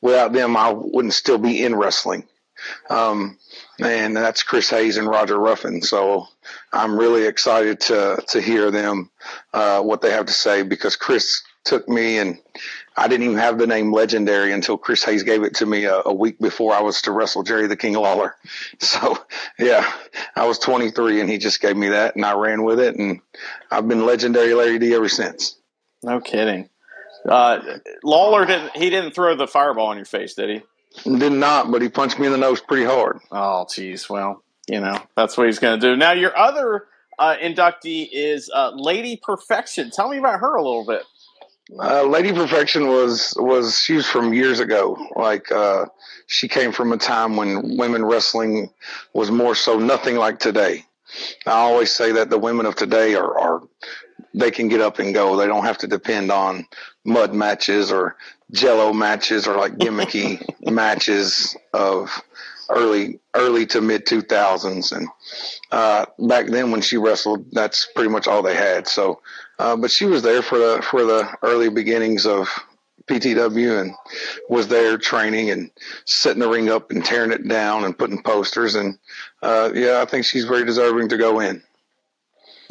without 0.00 0.32
them 0.32 0.56
I 0.56 0.72
wouldn't 0.72 1.14
still 1.14 1.38
be 1.38 1.62
in 1.64 1.76
wrestling. 1.76 2.24
Um, 2.90 3.38
and 3.80 4.16
that's 4.16 4.42
Chris 4.42 4.70
Hayes 4.70 4.96
and 4.96 5.08
Roger 5.08 5.38
Ruffin. 5.38 5.82
So 5.82 6.26
I'm 6.72 6.98
really 6.98 7.26
excited 7.26 7.80
to 7.80 8.22
to 8.28 8.40
hear 8.40 8.70
them 8.70 9.10
uh, 9.52 9.82
what 9.82 10.00
they 10.00 10.10
have 10.10 10.26
to 10.26 10.32
say 10.32 10.62
because 10.62 10.96
Chris 10.96 11.42
took 11.64 11.88
me 11.88 12.18
and 12.18 12.38
I 12.96 13.08
didn't 13.08 13.24
even 13.24 13.38
have 13.38 13.58
the 13.58 13.66
name 13.66 13.92
legendary 13.92 14.52
until 14.52 14.76
Chris 14.76 15.04
Hayes 15.04 15.22
gave 15.22 15.42
it 15.44 15.54
to 15.56 15.66
me 15.66 15.84
a, 15.84 16.02
a, 16.04 16.12
week 16.12 16.38
before 16.40 16.74
I 16.74 16.80
was 16.80 17.00
to 17.02 17.12
wrestle 17.12 17.44
Jerry 17.44 17.68
the 17.68 17.76
King 17.76 17.94
Lawler. 17.94 18.34
So 18.80 19.16
yeah, 19.58 19.90
I 20.34 20.46
was 20.46 20.58
23 20.58 21.20
and 21.20 21.30
he 21.30 21.38
just 21.38 21.60
gave 21.60 21.76
me 21.76 21.88
that 21.90 22.16
and 22.16 22.24
I 22.24 22.34
ran 22.34 22.64
with 22.64 22.80
it 22.80 22.96
and 22.96 23.20
I've 23.70 23.86
been 23.86 24.04
legendary 24.04 24.54
Larry 24.54 24.78
D 24.78 24.94
ever 24.94 25.08
since. 25.08 25.56
No 26.02 26.20
kidding. 26.20 26.68
Uh, 27.28 27.78
Lawler 28.02 28.44
didn't 28.44 28.76
he 28.76 28.90
didn't 28.90 29.12
throw 29.12 29.36
the 29.36 29.46
fireball 29.46 29.92
in 29.92 29.98
your 29.98 30.04
face, 30.04 30.34
did 30.34 30.50
he? 30.50 30.62
Did 31.18 31.32
not, 31.32 31.70
but 31.70 31.80
he 31.80 31.88
punched 31.88 32.18
me 32.18 32.26
in 32.26 32.32
the 32.32 32.38
nose 32.38 32.60
pretty 32.60 32.84
hard. 32.84 33.20
Oh, 33.30 33.66
geez. 33.72 34.10
Well, 34.10 34.42
you 34.68 34.80
know, 34.80 34.98
that's 35.16 35.36
what 35.36 35.46
he's 35.46 35.58
going 35.58 35.80
to 35.80 35.86
do. 35.86 35.96
Now, 35.96 36.12
your 36.12 36.36
other 36.36 36.86
uh, 37.18 37.36
inductee 37.36 38.08
is 38.10 38.50
uh, 38.54 38.70
Lady 38.74 39.20
Perfection. 39.22 39.90
Tell 39.90 40.08
me 40.08 40.18
about 40.18 40.40
her 40.40 40.54
a 40.56 40.62
little 40.62 40.84
bit. 40.84 41.02
Uh, 41.78 42.02
Lady 42.02 42.32
Perfection 42.32 42.88
was 42.88 43.34
was 43.38 43.78
she 43.78 43.94
was 43.94 44.06
from 44.06 44.34
years 44.34 44.60
ago. 44.60 44.96
Like 45.16 45.50
uh, 45.50 45.86
she 46.26 46.48
came 46.48 46.72
from 46.72 46.92
a 46.92 46.98
time 46.98 47.36
when 47.36 47.76
women 47.78 48.04
wrestling 48.04 48.70
was 49.14 49.30
more 49.30 49.54
so 49.54 49.78
nothing 49.78 50.16
like 50.16 50.38
today. 50.38 50.84
I 51.46 51.52
always 51.52 51.90
say 51.92 52.12
that 52.12 52.30
the 52.30 52.38
women 52.38 52.66
of 52.66 52.74
today 52.74 53.14
are, 53.14 53.38
are 53.38 53.62
they 54.34 54.50
can 54.50 54.68
get 54.68 54.80
up 54.80 54.98
and 54.98 55.14
go. 55.14 55.36
They 55.36 55.46
don't 55.46 55.64
have 55.64 55.78
to 55.78 55.86
depend 55.86 56.30
on 56.30 56.66
mud 57.04 57.34
matches 57.34 57.92
or 57.92 58.16
jello 58.50 58.92
matches 58.92 59.46
or 59.46 59.56
like 59.56 59.74
gimmicky 59.74 60.44
matches 60.70 61.56
of 61.72 62.10
early 62.72 63.20
early 63.34 63.66
to 63.66 63.80
mid 63.80 64.06
2000s 64.06 64.92
and 64.92 65.08
uh, 65.70 66.04
back 66.18 66.46
then 66.46 66.70
when 66.70 66.80
she 66.80 66.96
wrestled 66.96 67.44
that's 67.52 67.86
pretty 67.94 68.10
much 68.10 68.26
all 68.26 68.42
they 68.42 68.54
had 68.54 68.86
so 68.86 69.20
uh, 69.58 69.76
but 69.76 69.90
she 69.90 70.04
was 70.04 70.22
there 70.22 70.42
for 70.42 70.58
the 70.58 70.82
for 70.82 71.04
the 71.04 71.28
early 71.42 71.68
beginnings 71.68 72.26
of 72.26 72.48
PTW 73.06 73.80
and 73.80 73.92
was 74.48 74.68
there 74.68 74.96
training 74.96 75.50
and 75.50 75.70
setting 76.04 76.40
the 76.40 76.48
ring 76.48 76.70
up 76.70 76.90
and 76.90 77.04
tearing 77.04 77.32
it 77.32 77.46
down 77.48 77.84
and 77.84 77.98
putting 77.98 78.22
posters 78.22 78.74
and 78.74 78.98
uh, 79.42 79.70
yeah 79.74 80.00
I 80.00 80.04
think 80.04 80.24
she's 80.24 80.44
very 80.44 80.64
deserving 80.64 81.08
to 81.10 81.16
go 81.16 81.40
in 81.40 81.62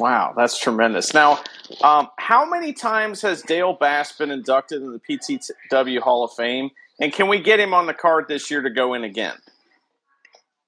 Wow, 0.02 0.34
that's 0.36 0.58
tremendous. 0.58 1.14
Now, 1.14 1.44
um, 1.84 2.08
how 2.18 2.50
many 2.50 2.74
times 2.74 3.22
has 3.22 3.44
Dale 3.44 3.74
Bass 3.74 4.12
been 4.14 4.32
inducted 4.32 4.82
in 4.82 4.94
the 4.94 5.00
PTW 5.00 6.00
Hall 6.00 6.24
of 6.24 6.34
Fame? 6.34 6.72
And 7.00 7.14
can 7.14 7.28
we 7.28 7.40
get 7.40 7.60
him 7.60 7.76
on 7.76 7.86
the 7.86 7.94
card 7.94 8.26
this 8.28 8.50
year 8.50 8.64
to 8.64 8.70
go 8.72 8.96
in 8.96 9.04
again? 9.04 9.36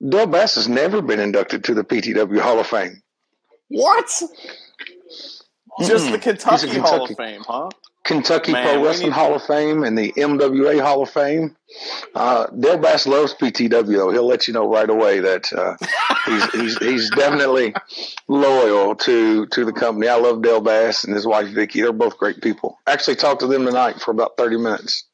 Dale 0.08 0.28
Bass 0.28 0.56
has 0.56 0.68
never 0.68 1.02
been 1.02 1.20
inducted 1.20 1.64
to 1.66 1.74
the 1.74 1.84
PTW 1.84 2.40
Hall 2.40 2.60
of 2.60 2.68
Fame. 2.68 3.02
What? 3.70 4.06
Just 5.82 6.12
the 6.12 6.20
Kentucky, 6.20 6.68
Kentucky 6.68 6.80
Hall 6.80 7.04
of 7.06 7.18
Fame, 7.18 7.42
huh? 7.48 7.70
Kentucky 8.04 8.52
Man, 8.52 8.66
Pro 8.66 8.84
Wrestling 8.84 9.10
need... 9.10 9.14
Hall 9.14 9.34
of 9.34 9.44
Fame 9.44 9.84
and 9.84 9.98
the 9.98 10.12
MWA 10.12 10.82
Hall 10.82 11.04
of 11.04 11.10
Fame. 11.10 11.56
Uh, 12.14 12.48
Dale 12.48 12.78
Bass 12.78 13.08
loves 13.08 13.34
PTW 13.34 13.98
though. 13.98 14.12
He'll 14.12 14.28
let 14.28 14.48
you 14.48 14.54
know 14.54 14.70
right 14.70 14.90
away 14.90 15.22
that 15.22 15.52
uh, 15.54 15.78
he's, 16.26 16.52
he's 16.52 16.78
he's 16.80 17.10
definitely 17.12 17.74
loyal 18.28 18.96
to 18.96 19.46
to 19.48 19.66
the 19.66 19.72
company. 19.72 20.10
I 20.10 20.16
love 20.16 20.42
Dale 20.42 20.60
Bass 20.60 21.06
and 21.06 21.16
his 21.16 21.26
wife 21.26 21.48
Vicky. 21.48 21.82
They're 21.82 21.94
both 21.94 22.18
great 22.18 22.42
people. 22.42 22.78
Actually, 22.86 23.16
talked 23.16 23.40
to 23.40 23.48
them 23.48 23.66
tonight 23.66 24.02
for 24.02 24.12
about 24.12 24.36
thirty 24.38 24.58
minutes. 24.58 25.06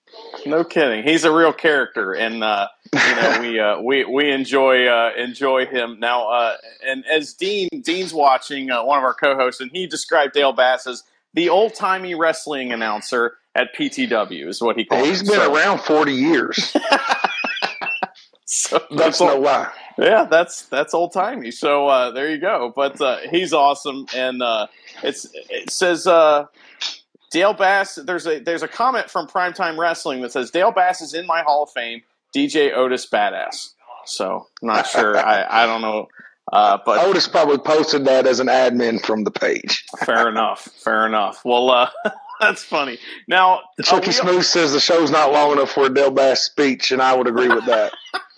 No 0.46 0.64
kidding. 0.64 1.04
He's 1.04 1.24
a 1.24 1.32
real 1.32 1.54
character, 1.54 2.14
and 2.14 2.44
uh, 2.44 2.68
you 2.94 3.16
know 3.16 3.38
we 3.42 3.60
uh, 3.60 3.82
we 3.82 4.06
we 4.06 4.32
enjoy 4.32 4.88
uh, 4.88 5.12
enjoy 5.18 5.66
him 5.66 6.00
now. 6.00 6.30
Uh, 6.30 6.58
and 6.86 7.06
as 7.06 7.34
Dean 7.34 7.70
Dean's 7.82 8.14
watching 8.14 8.72
uh, 8.72 8.84
one 8.84 8.98
of 8.98 9.04
our 9.04 9.14
co-hosts, 9.14 9.62
and 9.62 9.72
he 9.72 9.88
described 9.88 10.34
Dale 10.34 10.54
Bass 10.54 10.88
as 10.88 11.04
the 11.34 11.50
old 11.50 11.76
timey 11.76 12.16
wrestling 12.16 12.72
announcer 12.72 13.38
at 13.56 13.76
PTW 13.76 14.48
is 14.48 14.62
what 14.62 14.78
he 14.78 14.86
calls. 14.86 15.08
He's 15.08 15.22
been 15.22 15.34
so. 15.34 15.54
around 15.54 15.80
forty 15.80 16.14
years. 16.14 16.76
so 18.46 18.82
that's 18.92 19.20
no 19.20 19.40
why. 19.40 19.72
Yeah, 19.98 20.26
that's 20.30 20.64
that's 20.64 20.94
old 20.94 21.14
timey. 21.14 21.52
So 21.52 21.88
uh, 21.88 22.12
there 22.12 22.30
you 22.30 22.38
go. 22.38 22.72
But 22.74 23.00
uh, 23.02 23.18
he's 23.30 23.54
awesome, 23.54 24.06
and 24.16 24.42
uh, 24.42 24.68
it's 25.04 25.28
it 25.34 25.70
says 25.72 26.08
uh, 26.08 26.46
Dale 27.32 27.54
Bass. 27.54 27.96
There's 27.96 28.26
a 28.28 28.40
there's 28.40 28.64
a 28.64 28.68
comment 28.68 29.10
from 29.10 29.28
Primetime 29.28 29.78
Wrestling 29.78 30.22
that 30.22 30.32
says 30.32 30.52
Dale 30.52 30.72
Bass 30.72 31.02
is 31.02 31.14
in 31.14 31.28
my 31.28 31.42
Hall 31.44 31.64
of 31.64 31.70
Fame. 31.72 32.02
DJ 32.36 32.76
Otis 32.76 33.08
Badass. 33.08 33.74
So 34.06 34.48
not 34.62 34.88
sure. 34.88 35.18
I 35.18 35.64
I 35.64 35.66
don't 35.66 35.82
know 35.82 36.08
uh, 36.52 36.78
but 36.86 37.06
Otis 37.06 37.28
probably 37.28 37.58
posted 37.60 38.06
that 38.06 38.26
as 38.26 38.40
an 38.40 38.48
admin 38.48 39.04
from 39.04 39.24
the 39.24 39.32
page. 39.32 39.86
fair 40.06 40.28
enough. 40.30 40.68
Fair 40.84 41.06
enough. 41.06 41.44
Well, 41.46 41.70
uh, 41.70 41.90
that's 42.40 42.64
funny. 42.64 42.98
Now, 43.28 43.62
Chucky 43.84 44.12
Smooth 44.12 44.44
says 44.44 44.74
the 44.74 44.80
show's 44.80 45.12
not 45.12 45.32
long 45.32 45.52
enough 45.52 45.72
for 45.72 45.86
a 45.86 45.94
Dale 45.94 46.12
Bass 46.12 46.42
speech, 46.44 46.92
and 46.92 47.02
I 47.02 47.16
would 47.16 47.28
agree 47.28 47.50
with 47.50 47.66
that. 47.66 47.94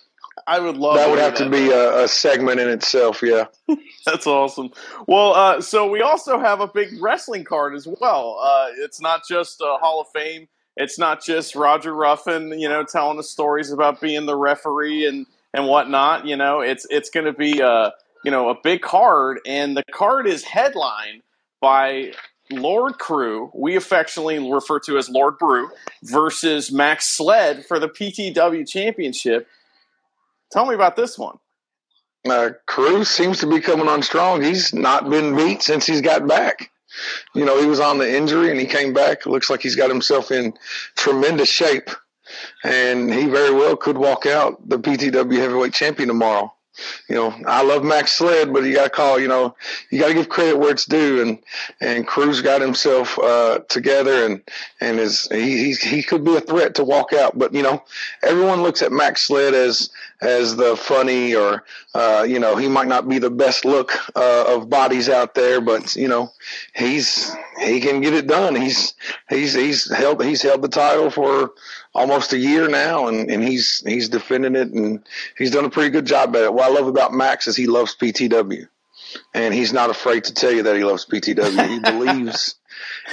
I 0.48 0.60
would 0.60 0.78
love 0.78 0.96
that. 0.96 1.10
Would 1.10 1.20
have 1.20 1.38
that. 1.38 1.44
to 1.46 1.50
be 1.50 1.70
a, 1.70 2.04
a, 2.04 2.08
segment 2.08 2.60
in 2.60 2.70
itself. 2.70 3.22
Yeah, 3.22 3.46
that's 4.06 4.28
awesome. 4.28 4.72
Well, 5.08 5.34
uh, 5.34 5.62
so 5.62 5.90
we 5.90 6.02
also 6.02 6.40
have 6.40 6.62
a 6.62 6.68
big 6.68 6.90
wrestling 7.02 7.44
card 7.44 7.76
as 7.76 7.88
well. 7.88 8.40
Uh, 8.44 8.68
it's 8.78 9.02
not 9.02 9.22
just 9.28 9.62
a 9.62 9.78
Hall 9.80 10.02
of 10.02 10.08
Fame. 10.14 10.48
It's 10.78 10.98
not 10.98 11.24
just 11.24 11.56
Roger 11.56 11.94
Ruffin, 11.94 12.60
you 12.60 12.70
know, 12.70 12.84
telling 12.84 13.20
us 13.20 13.30
stories 13.30 13.72
about 13.72 14.00
being 14.00 14.26
the 14.26 14.36
referee 14.36 15.06
and 15.06 15.26
and 15.54 15.68
whatnot. 15.68 16.26
You 16.26 16.36
know, 16.38 16.62
it's 16.62 16.86
it's 16.90 17.10
going 17.10 17.26
to 17.26 17.34
be 17.34 17.60
a 17.60 17.94
you 18.24 18.32
know 18.32 18.50
a 18.50 18.56
big 18.64 18.82
card, 18.82 19.40
and 19.46 19.76
the 19.76 19.84
card 19.92 20.28
is 20.28 20.44
headlined 20.44 21.22
by 21.60 22.12
Lord 22.52 22.98
Crew, 22.98 23.52
we 23.54 23.76
affectionately 23.76 24.52
refer 24.52 24.80
to 24.82 24.98
as 24.98 25.10
Lord 25.10 25.38
Brew, 25.38 25.70
versus 26.04 26.72
Max 26.72 27.08
Sled 27.08 27.66
for 27.66 27.80
the 27.80 27.88
PTW 27.88 28.68
Championship. 28.68 29.48
Tell 30.52 30.66
me 30.66 30.76
about 30.76 30.96
this 30.96 31.18
one. 31.18 31.38
Uh, 32.30 32.52
Crew 32.68 33.04
seems 33.04 33.40
to 33.40 33.48
be 33.48 33.60
coming 33.60 33.88
on 33.88 34.04
strong. 34.04 34.42
He's 34.44 34.74
not 34.74 35.10
been 35.10 35.36
beat 35.36 35.64
since 35.64 35.86
he's 35.86 36.02
got 36.02 36.28
back. 36.28 36.70
You 37.34 37.46
know, 37.46 37.60
he 37.60 37.66
was 37.66 37.80
on 37.80 37.98
the 37.98 38.16
injury 38.16 38.52
and 38.52 38.60
he 38.60 38.66
came 38.66 38.94
back. 38.94 39.26
Looks 39.26 39.50
like 39.50 39.62
he's 39.62 39.76
got 39.76 39.90
himself 39.90 40.30
in 40.30 40.54
tremendous 40.96 41.50
shape 41.50 41.90
and 42.64 43.12
he 43.14 43.26
very 43.28 43.54
well 43.54 43.76
could 43.76 43.98
walk 43.98 44.26
out 44.26 44.68
the 44.68 44.78
PTW 44.78 45.38
heavyweight 45.38 45.74
champion 45.74 46.10
tomorrow. 46.10 46.54
You 47.10 47.16
know, 47.16 47.36
I 47.46 47.64
love 47.64 47.84
Max 47.84 48.14
Sled, 48.14 48.54
but 48.54 48.64
you 48.64 48.74
got 48.74 48.86
to 48.86 48.90
call. 48.90 49.20
You 49.20 49.28
know, 49.28 49.56
you 49.90 50.00
got 50.00 50.08
to 50.08 50.14
give 50.14 50.30
credit 50.30 50.58
where 50.58 50.72
it's 50.72 50.86
due, 50.86 51.22
and 51.22 51.40
and 51.82 52.08
Cruz 52.08 52.42
got 52.42 52.62
himself 52.62 53.20
uh, 53.20 53.60
together, 53.68 54.26
and 54.26 54.42
and 54.80 55.00
is 55.00 55.28
he 55.32 55.74
he 55.74 56.02
could 56.02 56.24
be 56.24 56.36
a 56.36 56.42
threat 56.42 56.76
to 56.76 56.84
walk 56.84 57.12
out. 57.14 57.38
But 57.38 57.54
you 57.54 57.62
know, 57.62 57.84
everyone 58.24 58.64
looks 58.64 58.82
at 58.82 58.92
Max 58.92 59.28
Sled 59.28 59.54
as 59.54 59.90
as 60.22 60.56
the 60.56 60.78
funny, 60.78 61.36
or 61.36 61.66
uh, 61.94 62.26
you 62.28 62.40
know, 62.40 62.56
he 62.56 62.68
might 62.68 62.88
not 62.88 63.10
be 63.10 63.20
the 63.20 63.30
best 63.30 63.66
look 63.66 63.92
uh, 64.16 64.46
of 64.48 64.70
bodies 64.70 65.10
out 65.10 65.36
there, 65.36 65.60
but 65.60 65.96
you 65.96 66.08
know, 66.08 66.32
he's 66.74 67.36
he 67.62 67.82
can 67.82 68.02
get 68.02 68.14
it 68.14 68.28
done. 68.28 68.56
He's 68.56 68.94
he's 69.30 69.54
he's 69.54 69.92
held 69.94 70.24
he's 70.24 70.42
held 70.42 70.62
the 70.62 70.70
title 70.70 71.10
for 71.10 71.52
almost 71.94 72.34
a 72.34 72.38
year 72.38 72.68
now, 72.68 73.08
and, 73.08 73.30
and 73.30 73.44
he's 73.44 73.84
he's 73.86 74.10
defending 74.10 74.56
it, 74.56 74.70
and 74.70 75.06
he's 75.38 75.52
done 75.52 75.66
a 75.66 75.70
pretty 75.70 75.90
good 75.90 76.06
job 76.06 76.36
at 76.36 76.44
it. 76.44 76.54
What 76.54 76.70
I 76.70 76.74
love 76.74 76.88
about 76.88 77.14
Max 77.14 77.48
is 77.48 77.56
he 77.56 77.68
loves 77.68 77.96
PTW, 77.96 78.68
and 79.34 79.54
he's 79.54 79.74
not 79.74 79.90
afraid 79.90 80.26
to 80.26 80.34
tell 80.34 80.52
you 80.52 80.64
that 80.64 80.76
he 80.76 80.84
loves 80.84 81.06
PTW. 81.06 81.70
He 81.70 81.80
believes 81.92 82.56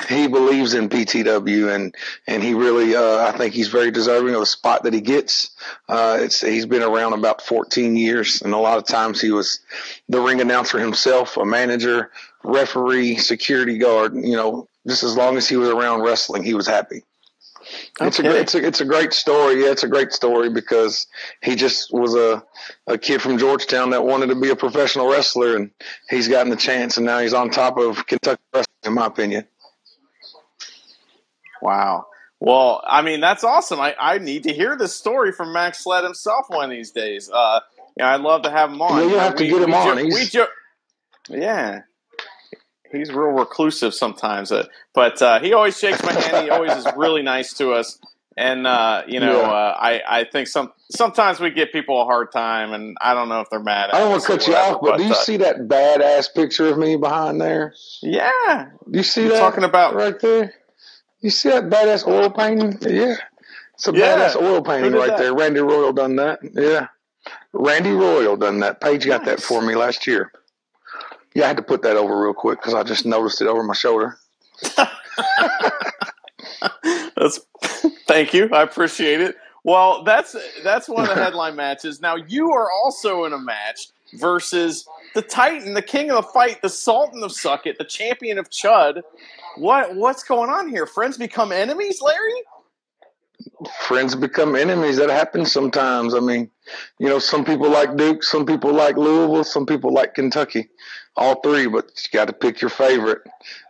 he 0.08 0.26
believes 0.28 0.74
in 0.74 0.88
PTW, 0.88 1.74
and 1.74 1.94
and 2.26 2.42
he 2.42 2.54
really 2.54 2.94
uh, 2.94 3.26
I 3.26 3.32
think 3.36 3.54
he's 3.54 3.68
very 3.68 3.90
deserving 3.90 4.34
of 4.34 4.40
the 4.40 4.46
spot 4.46 4.84
that 4.84 4.92
he 4.92 5.00
gets. 5.00 5.50
Uh, 5.88 6.18
it's 6.20 6.40
he's 6.40 6.66
been 6.66 6.82
around 6.82 7.14
about 7.14 7.42
14 7.42 7.96
years, 7.96 8.42
and 8.42 8.54
a 8.54 8.58
lot 8.58 8.78
of 8.78 8.86
times 8.86 9.20
he 9.20 9.30
was 9.30 9.60
the 10.08 10.20
ring 10.20 10.40
announcer 10.40 10.78
himself, 10.78 11.36
a 11.36 11.44
manager, 11.44 12.10
referee, 12.44 13.16
security 13.16 13.78
guard. 13.78 14.14
You 14.14 14.36
know, 14.36 14.68
just 14.86 15.02
as 15.02 15.16
long 15.16 15.36
as 15.36 15.48
he 15.48 15.56
was 15.56 15.68
around 15.68 16.02
wrestling, 16.02 16.44
he 16.44 16.54
was 16.54 16.66
happy. 16.66 17.02
It's 18.00 18.18
a 18.18 18.26
Okay. 18.28 18.40
it's 18.40 18.54
a 18.54 18.66
it's 18.66 18.80
a 18.80 18.84
great 18.84 19.12
story. 19.12 19.62
Yeah, 19.64 19.70
it's 19.70 19.82
a 19.84 19.88
great 19.88 20.12
story 20.12 20.50
because 20.50 21.06
he 21.42 21.54
just 21.56 21.92
was 21.92 22.14
a 22.14 22.44
a 22.86 22.96
kid 22.98 23.20
from 23.22 23.38
Georgetown 23.38 23.90
that 23.90 24.04
wanted 24.04 24.28
to 24.28 24.34
be 24.34 24.50
a 24.50 24.56
professional 24.56 25.08
wrestler, 25.10 25.56
and 25.56 25.70
he's 26.08 26.28
gotten 26.28 26.50
the 26.50 26.56
chance, 26.56 26.96
and 26.96 27.06
now 27.06 27.18
he's 27.18 27.34
on 27.34 27.50
top 27.50 27.76
of 27.76 28.06
Kentucky 28.06 28.40
wrestling, 28.54 28.66
in 28.84 28.94
my 28.94 29.06
opinion. 29.06 29.46
Wow. 31.60 32.06
Well, 32.40 32.82
I 32.86 33.02
mean, 33.02 33.20
that's 33.20 33.42
awesome. 33.42 33.80
I, 33.80 33.96
I 33.98 34.18
need 34.18 34.44
to 34.44 34.52
hear 34.52 34.76
this 34.76 34.94
story 34.94 35.32
from 35.32 35.52
Max 35.52 35.82
Sled 35.82 36.04
himself 36.04 36.46
one 36.48 36.66
of 36.66 36.70
these 36.70 36.92
days. 36.92 37.28
Uh, 37.28 37.60
yeah, 37.96 38.14
I'd 38.14 38.20
love 38.20 38.42
to 38.42 38.50
have 38.50 38.70
him 38.70 38.80
on. 38.80 38.96
Yeah, 38.96 39.02
you'll 39.02 39.10
You 39.12 39.18
have 39.18 39.34
to 39.36 39.46
get 39.46 39.62
him 39.62 39.70
we 39.70 39.74
on. 39.76 39.96
we 40.04 40.24
jo- 40.26 40.46
yeah. 41.28 41.80
He's 42.92 43.10
real 43.12 43.30
reclusive 43.30 43.94
sometimes, 43.94 44.50
uh, 44.52 44.66
but 44.94 45.20
uh, 45.22 45.40
he 45.40 45.52
always 45.52 45.78
shakes 45.78 46.02
my 46.02 46.12
hand. 46.12 46.44
He 46.44 46.50
always 46.50 46.72
is 46.72 46.86
really 46.96 47.22
nice 47.22 47.52
to 47.54 47.72
us, 47.72 47.98
and 48.36 48.66
uh, 48.66 49.02
you 49.06 49.20
know, 49.20 49.40
Yeah. 49.40 49.46
uh, 49.48 49.76
I 49.78 50.02
I 50.20 50.24
think 50.24 50.48
some 50.48 50.72
sometimes 50.90 51.38
we 51.40 51.50
give 51.50 51.70
people 51.72 52.00
a 52.00 52.04
hard 52.04 52.32
time, 52.32 52.72
and 52.72 52.96
I 53.00 53.14
don't 53.14 53.28
know 53.28 53.40
if 53.40 53.50
they're 53.50 53.60
mad. 53.62 53.90
At 53.90 53.94
I 53.96 53.98
don't 54.00 54.10
want 54.10 54.22
to 54.22 54.26
cut 54.28 54.46
you 54.46 54.52
whatever, 54.54 54.74
off, 54.76 54.80
but 54.82 54.96
do 54.98 55.04
you 55.04 55.10
uh, 55.12 55.14
see 55.14 55.36
that 55.38 55.56
badass 55.68 56.34
picture 56.34 56.66
of 56.68 56.78
me 56.78 56.96
behind 56.96 57.40
there? 57.40 57.74
Yeah, 58.02 58.66
you 58.90 59.02
see 59.02 59.22
You're 59.22 59.32
that 59.32 59.40
talking 59.40 59.64
about- 59.64 59.94
right 59.94 60.18
there? 60.20 60.54
You 61.20 61.30
see 61.30 61.48
that 61.50 61.64
badass 61.64 62.06
oil 62.06 62.30
painting? 62.30 62.78
Yeah, 62.80 63.16
it's 63.74 63.88
a 63.88 63.92
Yeah. 63.92 64.16
badass 64.16 64.40
oil 64.40 64.62
painting 64.62 64.92
right 64.92 65.08
that? 65.08 65.18
there. 65.18 65.34
Randy 65.34 65.60
Royal 65.60 65.92
done 65.92 66.16
that. 66.16 66.38
Yeah, 66.54 66.86
Randy 67.52 67.90
Royal 67.92 68.36
done 68.36 68.60
that. 68.60 68.80
Paige 68.80 69.04
got 69.06 69.24
that 69.24 69.42
for 69.42 69.60
me 69.60 69.74
last 69.74 70.06
year. 70.06 70.30
Yeah, 71.38 71.44
I 71.44 71.48
had 71.48 71.56
to 71.58 71.62
put 71.62 71.82
that 71.82 71.96
over 71.96 72.20
real 72.20 72.34
quick 72.34 72.58
because 72.60 72.74
I 72.74 72.82
just 72.82 73.06
noticed 73.06 73.40
it 73.40 73.46
over 73.46 73.62
my 73.62 73.72
shoulder. 73.72 74.18
That's 77.16 77.38
thank 78.08 78.34
you. 78.34 78.48
I 78.52 78.62
appreciate 78.62 79.20
it. 79.20 79.36
Well, 79.62 80.02
that's 80.02 80.34
that's 80.64 80.88
one 80.88 81.08
of 81.08 81.14
the 81.14 81.14
headline 81.22 81.54
matches. 81.54 82.00
Now 82.00 82.16
you 82.16 82.50
are 82.50 82.68
also 82.72 83.24
in 83.24 83.32
a 83.32 83.38
match 83.38 83.86
versus 84.14 84.88
the 85.14 85.22
Titan, 85.22 85.74
the 85.74 85.82
king 85.82 86.10
of 86.10 86.16
the 86.24 86.28
fight, 86.32 86.60
the 86.60 86.68
Sultan 86.68 87.22
of 87.22 87.30
Suckit, 87.30 87.78
the 87.78 87.84
champion 87.84 88.38
of 88.38 88.50
Chud. 88.50 89.02
What 89.56 89.94
what's 89.94 90.24
going 90.24 90.50
on 90.50 90.68
here? 90.68 90.86
Friends 90.86 91.18
become 91.18 91.52
enemies, 91.52 92.00
Larry? 92.02 92.42
Friends 93.86 94.14
become 94.14 94.56
enemies. 94.56 94.96
That 94.96 95.10
happens 95.10 95.52
sometimes. 95.52 96.14
I 96.14 96.20
mean, 96.20 96.50
you 96.98 97.08
know, 97.08 97.18
some 97.18 97.44
people 97.44 97.70
like 97.70 97.96
Duke, 97.96 98.22
some 98.22 98.46
people 98.46 98.72
like 98.72 98.96
Louisville, 98.96 99.44
some 99.44 99.66
people 99.66 99.92
like 99.92 100.14
Kentucky. 100.14 100.68
All 101.16 101.40
three, 101.40 101.66
but 101.66 101.86
you 101.86 102.16
got 102.16 102.26
to 102.26 102.32
pick 102.32 102.60
your 102.60 102.70
favorite. 102.70 103.22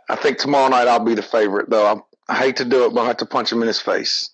I 0.08 0.16
think 0.16 0.38
tomorrow 0.38 0.68
night 0.68 0.88
I'll 0.88 1.04
be 1.04 1.14
the 1.14 1.22
favorite, 1.22 1.70
though. 1.70 1.86
I, 1.86 2.32
I 2.32 2.36
hate 2.36 2.56
to 2.56 2.64
do 2.64 2.84
it, 2.84 2.94
but 2.94 3.02
I 3.02 3.06
have 3.06 3.16
to 3.18 3.26
punch 3.26 3.52
him 3.52 3.62
in 3.62 3.68
his 3.68 3.80
face. 3.80 4.30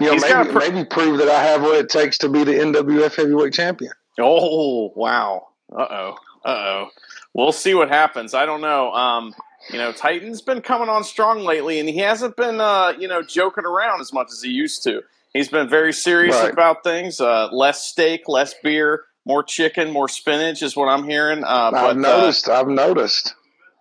You 0.00 0.06
know, 0.06 0.12
He's 0.14 0.22
maybe, 0.22 0.50
pr- 0.50 0.58
maybe 0.58 0.84
prove 0.84 1.18
that 1.18 1.28
I 1.28 1.42
have 1.44 1.62
what 1.62 1.76
it 1.76 1.88
takes 1.88 2.18
to 2.18 2.28
be 2.28 2.42
the 2.42 2.52
NWF 2.52 3.14
heavyweight 3.14 3.52
champion. 3.52 3.92
Oh 4.18 4.92
wow. 4.94 5.48
Uh 5.72 5.86
oh. 5.88 6.16
Uh 6.44 6.48
oh. 6.48 6.88
We'll 7.32 7.52
see 7.52 7.74
what 7.74 7.88
happens. 7.88 8.34
I 8.34 8.46
don't 8.46 8.60
know. 8.60 8.92
Um, 8.92 9.34
you 9.70 9.78
know, 9.78 9.92
Titan's 9.92 10.42
been 10.42 10.60
coming 10.60 10.88
on 10.88 11.04
strong 11.04 11.40
lately, 11.40 11.80
and 11.80 11.88
he 11.88 11.98
hasn't 11.98 12.36
been, 12.36 12.60
uh, 12.60 12.92
you 12.98 13.08
know, 13.08 13.22
joking 13.22 13.64
around 13.64 14.00
as 14.00 14.12
much 14.12 14.28
as 14.32 14.42
he 14.42 14.50
used 14.50 14.82
to. 14.84 15.02
He's 15.32 15.48
been 15.48 15.68
very 15.68 15.92
serious 15.92 16.36
Right. 16.36 16.52
about 16.52 16.84
things. 16.84 17.20
Uh, 17.20 17.48
less 17.50 17.82
steak, 17.82 18.28
less 18.28 18.54
beer, 18.62 19.04
more 19.24 19.42
chicken, 19.42 19.90
more 19.90 20.08
spinach 20.08 20.62
is 20.62 20.76
what 20.76 20.86
I'm 20.88 21.04
hearing. 21.04 21.42
Uh, 21.44 21.70
but 21.72 21.84
I've 21.90 21.96
noticed. 21.96 22.48
I've 22.48 22.68
noticed. 22.68 23.28
Uh, 23.28 23.34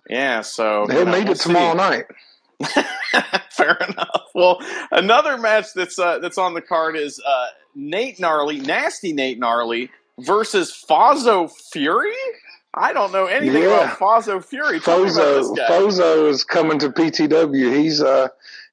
yeah, 0.10 0.42
so 0.42 0.86
He'll 0.90 1.00
you 1.00 1.06
know, 1.06 1.12
need 1.12 1.24
we'll 1.25 1.34
it 1.34 1.40
tomorrow 1.40 1.72
see. 1.74 1.78
night. 1.78 2.06
Fair 3.52 3.78
enough. 3.90 4.22
Well, 4.34 4.60
another 4.92 5.38
match 5.38 5.68
that's 5.75 6.00
uh, 6.00 6.20
that's 6.20 6.38
on 6.38 6.54
the 6.54 6.62
card 6.62 6.96
is 6.96 7.22
uh, 7.25 7.48
Nate 7.75 8.20
Gnarly, 8.20 8.60
nasty 8.60 9.13
Nate 9.13 9.38
Gnarly 9.40 9.92
versus 10.20 10.72
Fazo 10.90 11.52
Fury. 11.72 12.13
I 12.74 12.94
don't 12.94 13.12
know 13.12 13.25
anything 13.27 13.63
Yeah. 13.63 13.94
about 13.94 14.00
Fazo 14.00 14.44
Fury. 14.44 14.80
Tell 14.80 15.03
me 15.03 15.12
about 15.12 15.36
this 15.36 15.48
Fozo. 15.50 15.68
Fozo 15.68 16.30
is 16.30 16.44
coming 16.44 16.80
to 16.80 16.89
PTW. 16.89 17.75
He's 17.75 18.01
uh 18.01 18.30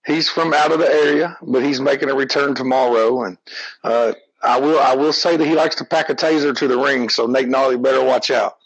he's 0.06 0.28
from 0.28 0.54
out 0.54 0.72
of 0.72 0.78
the 0.78 0.90
area, 0.90 1.36
but 1.42 1.62
he's 1.62 1.80
making 1.80 2.08
a 2.10 2.14
return 2.14 2.54
tomorrow. 2.54 3.22
And 3.24 3.36
uh, 3.84 4.12
I 4.42 4.58
will 4.58 4.78
I 4.78 4.94
will 4.94 5.12
say 5.12 5.36
that 5.36 5.44
he 5.46 5.54
likes 5.54 5.76
to 5.76 5.84
pack 5.84 6.08
a 6.08 6.14
taser 6.14 6.56
to 6.56 6.68
the 6.68 6.78
ring, 6.78 7.08
so 7.10 7.26
Nate 7.26 7.48
Gnarly 7.48 7.76
better 7.76 8.02
watch 8.02 8.30
out. 8.30 8.56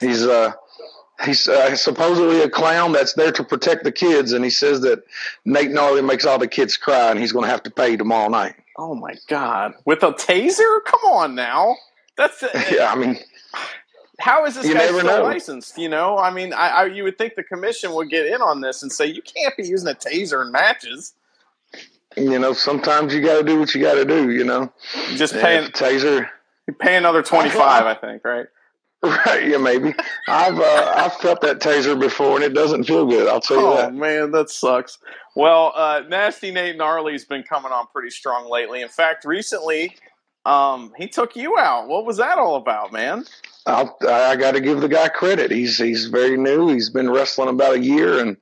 He's 0.00 0.26
uh 0.26 0.52
he's 1.24 1.46
uh, 1.46 1.76
supposedly 1.76 2.40
a 2.40 2.50
clown 2.50 2.92
that's 2.92 3.12
there 3.12 3.30
to 3.32 3.44
protect 3.44 3.84
the 3.84 3.92
kids, 3.92 4.32
and 4.32 4.42
he 4.44 4.50
says 4.50 4.80
that 4.80 5.04
Nate 5.44 5.70
Gnarly 5.70 6.02
makes 6.02 6.24
all 6.24 6.38
the 6.38 6.48
kids 6.48 6.76
cry, 6.76 7.10
and 7.10 7.20
he's 7.20 7.30
going 7.32 7.44
to 7.44 7.50
have 7.50 7.62
to 7.64 7.70
pay 7.70 7.96
tomorrow 7.96 8.28
night. 8.28 8.54
Oh 8.76 8.94
my 8.96 9.14
god! 9.28 9.74
With 9.84 10.02
a 10.02 10.12
taser? 10.12 10.78
Come 10.84 11.00
on 11.12 11.34
now. 11.36 11.76
That's 12.16 12.42
yeah, 12.72 12.90
I 12.90 12.96
mean. 12.96 13.18
How 14.20 14.44
is 14.46 14.54
this 14.54 14.66
You 14.66 14.74
guy 14.74 14.86
still 14.86 15.04
know. 15.04 15.22
licensed? 15.24 15.76
You 15.78 15.88
know, 15.88 16.18
I 16.18 16.30
mean, 16.30 16.52
I, 16.52 16.68
I 16.68 16.84
you 16.86 17.04
would 17.04 17.18
think 17.18 17.34
the 17.34 17.42
commission 17.42 17.92
would 17.94 18.10
get 18.10 18.26
in 18.26 18.40
on 18.42 18.60
this 18.60 18.82
and 18.82 18.92
say 18.92 19.06
you 19.06 19.22
can't 19.22 19.56
be 19.56 19.66
using 19.66 19.88
a 19.88 19.94
taser 19.94 20.44
in 20.44 20.52
matches. 20.52 21.14
You 22.16 22.38
know, 22.38 22.52
sometimes 22.52 23.14
you 23.14 23.22
got 23.22 23.38
to 23.38 23.44
do 23.44 23.58
what 23.60 23.74
you 23.74 23.80
got 23.80 23.94
to 23.94 24.04
do. 24.04 24.30
You 24.30 24.44
know, 24.44 24.72
You 25.10 25.16
just 25.16 25.32
pay 25.34 25.66
taser. 25.70 26.28
pay 26.78 26.96
another 26.96 27.22
twenty 27.22 27.50
five, 27.50 27.84
I 27.86 27.94
think, 27.94 28.24
right? 28.24 28.46
Right, 29.02 29.48
yeah, 29.48 29.56
maybe. 29.56 29.94
I've 30.28 30.58
uh, 30.60 30.92
I've 30.94 31.14
felt 31.14 31.40
that 31.40 31.58
taser 31.60 31.98
before, 31.98 32.34
and 32.36 32.44
it 32.44 32.52
doesn't 32.52 32.84
feel 32.84 33.06
good. 33.06 33.28
I'll 33.28 33.40
tell 33.40 33.56
you 33.56 33.66
Oh 33.66 33.76
that. 33.76 33.94
man, 33.94 34.30
that 34.32 34.50
sucks. 34.50 34.98
Well, 35.34 35.72
uh, 35.74 36.02
Nasty 36.06 36.50
Nate 36.50 36.76
Gnarly's 36.76 37.24
been 37.24 37.42
coming 37.42 37.72
on 37.72 37.86
pretty 37.94 38.10
strong 38.10 38.50
lately. 38.50 38.82
In 38.82 38.88
fact, 38.90 39.24
recently, 39.24 39.96
um, 40.44 40.92
he 40.98 41.08
took 41.08 41.34
you 41.34 41.56
out. 41.56 41.88
What 41.88 42.04
was 42.04 42.18
that 42.18 42.36
all 42.36 42.56
about, 42.56 42.92
man? 42.92 43.24
I'll, 43.66 43.96
I 44.08 44.36
got 44.36 44.52
to 44.52 44.60
give 44.60 44.80
the 44.80 44.88
guy 44.88 45.08
credit. 45.08 45.50
He's 45.50 45.76
he's 45.78 46.06
very 46.06 46.36
new. 46.36 46.68
He's 46.68 46.88
been 46.90 47.10
wrestling 47.10 47.48
about 47.50 47.74
a 47.74 47.78
year, 47.80 48.18
and 48.18 48.36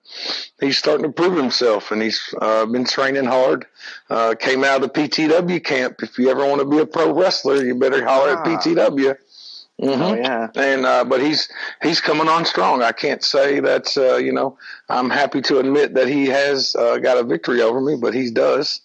he's 0.61 0.79
starting 0.79 1.05
to 1.05 1.13
prove 1.13 1.37
himself. 1.37 1.91
And 1.91 2.01
he's 2.01 2.21
uh, 2.41 2.67
been 2.67 2.85
training 2.85 3.25
hard. 3.25 3.67
Uh, 4.09 4.35
came 4.39 4.65
out 4.65 4.83
of 4.83 4.93
the 4.93 5.01
PTW 5.01 5.63
camp. 5.65 6.03
If 6.03 6.19
you 6.19 6.31
ever 6.31 6.47
want 6.47 6.61
to 6.61 6.67
be 6.67 6.79
a 6.79 6.87
pro 6.87 7.13
wrestler, 7.13 7.63
you 7.65 7.75
better 7.75 8.05
holler 8.05 8.37
Ah. 8.37 8.41
at 8.43 8.47
PTW. 8.47 9.17
hmm 9.81 9.89
Oh 10.03 10.15
yeah, 10.15 10.49
and 10.57 10.85
uh, 10.87 11.05
but 11.05 11.21
he's 11.21 11.49
he's 11.83 12.01
coming 12.01 12.29
on 12.29 12.45
strong. 12.45 12.83
I 12.83 12.93
can't 12.93 13.23
say 13.23 13.61
that 13.61 13.97
uh, 13.97 14.17
you 14.17 14.33
know 14.33 14.57
I'm 14.89 15.11
happy 15.11 15.41
to 15.43 15.59
admit 15.59 15.95
that 15.95 16.09
he 16.09 16.27
has 16.27 16.75
uh, 16.77 16.99
got 16.99 17.19
a 17.19 17.23
victory 17.23 17.63
over 17.63 17.81
me, 17.81 17.97
but 17.97 18.13
he 18.15 18.31
does. 18.31 18.81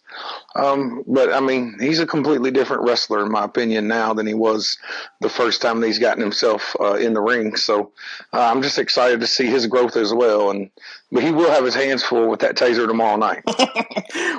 Um, 0.55 1.03
but 1.07 1.33
I 1.33 1.39
mean, 1.39 1.77
he's 1.79 1.99
a 1.99 2.05
completely 2.05 2.51
different 2.51 2.83
wrestler 2.83 3.25
in 3.25 3.31
my 3.31 3.43
opinion 3.43 3.87
now 3.87 4.13
than 4.13 4.27
he 4.27 4.33
was 4.33 4.77
the 5.21 5.29
first 5.29 5.61
time 5.61 5.79
that 5.79 5.87
he's 5.87 5.99
gotten 5.99 6.21
himself 6.21 6.75
uh, 6.79 6.93
in 6.93 7.13
the 7.13 7.21
ring. 7.21 7.55
So 7.55 7.91
uh, 8.31 8.41
I'm 8.41 8.61
just 8.61 8.77
excited 8.77 9.19
to 9.21 9.27
see 9.27 9.47
his 9.47 9.67
growth 9.67 9.95
as 9.95 10.13
well. 10.13 10.51
And 10.51 10.69
but 11.11 11.23
he 11.23 11.31
will 11.31 11.51
have 11.51 11.65
his 11.65 11.75
hands 11.75 12.03
full 12.03 12.29
with 12.29 12.39
that 12.41 12.55
taser 12.55 12.87
tomorrow 12.87 13.17
night. 13.17 13.43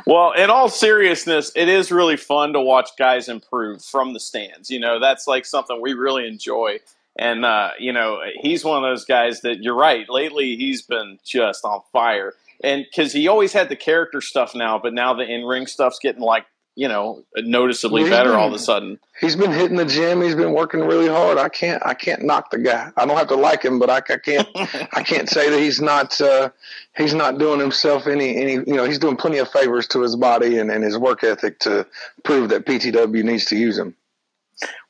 Well, 0.06 0.32
in 0.32 0.50
all 0.50 0.68
seriousness, 0.68 1.50
it 1.56 1.68
is 1.68 1.90
really 1.90 2.16
fun 2.16 2.52
to 2.52 2.60
watch 2.60 2.90
guys 2.98 3.28
improve 3.28 3.82
from 3.82 4.12
the 4.12 4.20
stands. 4.20 4.70
You 4.70 4.78
know, 4.78 5.00
that's 5.00 5.26
like 5.26 5.46
something 5.46 5.80
we 5.80 5.94
really 5.94 6.26
enjoy. 6.26 6.80
And, 7.16 7.44
uh, 7.44 7.70
you 7.78 7.92
know, 7.92 8.20
he's 8.40 8.64
one 8.64 8.84
of 8.84 8.90
those 8.90 9.04
guys 9.04 9.40
that 9.42 9.62
you're 9.62 9.76
right. 9.76 10.08
Lately, 10.08 10.56
he's 10.56 10.82
been 10.82 11.18
just 11.24 11.64
on 11.64 11.80
fire. 11.92 12.34
And 12.62 12.84
because 12.84 13.12
he 13.12 13.28
always 13.28 13.52
had 13.52 13.68
the 13.68 13.76
character 13.76 14.20
stuff 14.20 14.54
now, 14.54 14.78
but 14.78 14.94
now 14.94 15.14
the 15.14 15.22
in 15.22 15.44
ring 15.44 15.66
stuff's 15.66 15.98
getting 15.98 16.22
like, 16.22 16.46
you 16.76 16.88
know, 16.88 17.22
noticeably 17.36 18.02
Well, 18.02 18.10
better 18.10 18.30
been- 18.30 18.38
all 18.38 18.48
of 18.48 18.54
a 18.54 18.58
sudden. 18.58 18.98
He's 19.20 19.36
been 19.36 19.52
hitting 19.52 19.76
the 19.76 19.84
gym. 19.84 20.20
He's 20.22 20.34
been 20.34 20.52
working 20.52 20.80
really 20.80 21.06
hard. 21.08 21.38
I 21.38 21.48
can't 21.48 21.80
I 21.86 21.94
can't 21.94 22.22
knock 22.24 22.50
the 22.50 22.58
guy. 22.58 22.90
I 22.96 23.06
don't 23.06 23.16
have 23.16 23.28
to 23.28 23.36
like 23.36 23.64
him, 23.64 23.78
but 23.78 23.88
I, 23.90 23.98
I 23.98 24.18
can't 24.18 24.48
I 24.92 25.02
can't 25.04 25.28
say 25.28 25.50
that 25.50 25.60
he's 25.60 25.80
not 25.80 26.20
uh, 26.20 26.50
he's 26.96 27.14
not 27.14 27.38
doing 27.38 27.60
himself 27.60 28.06
any 28.08 28.36
any 28.36 28.52
you 28.54 28.74
know 28.74 28.84
he's 28.84 28.98
doing 28.98 29.16
plenty 29.16 29.38
of 29.38 29.48
favors 29.50 29.86
to 29.88 30.00
his 30.02 30.16
body 30.16 30.58
and, 30.58 30.68
and 30.70 30.82
his 30.82 30.98
work 30.98 31.22
ethic 31.22 31.60
to 31.60 31.86
prove 32.24 32.48
that 32.48 32.66
PTW 32.66 33.22
needs 33.22 33.44
to 33.46 33.56
use 33.56 33.78
him. 33.78 33.94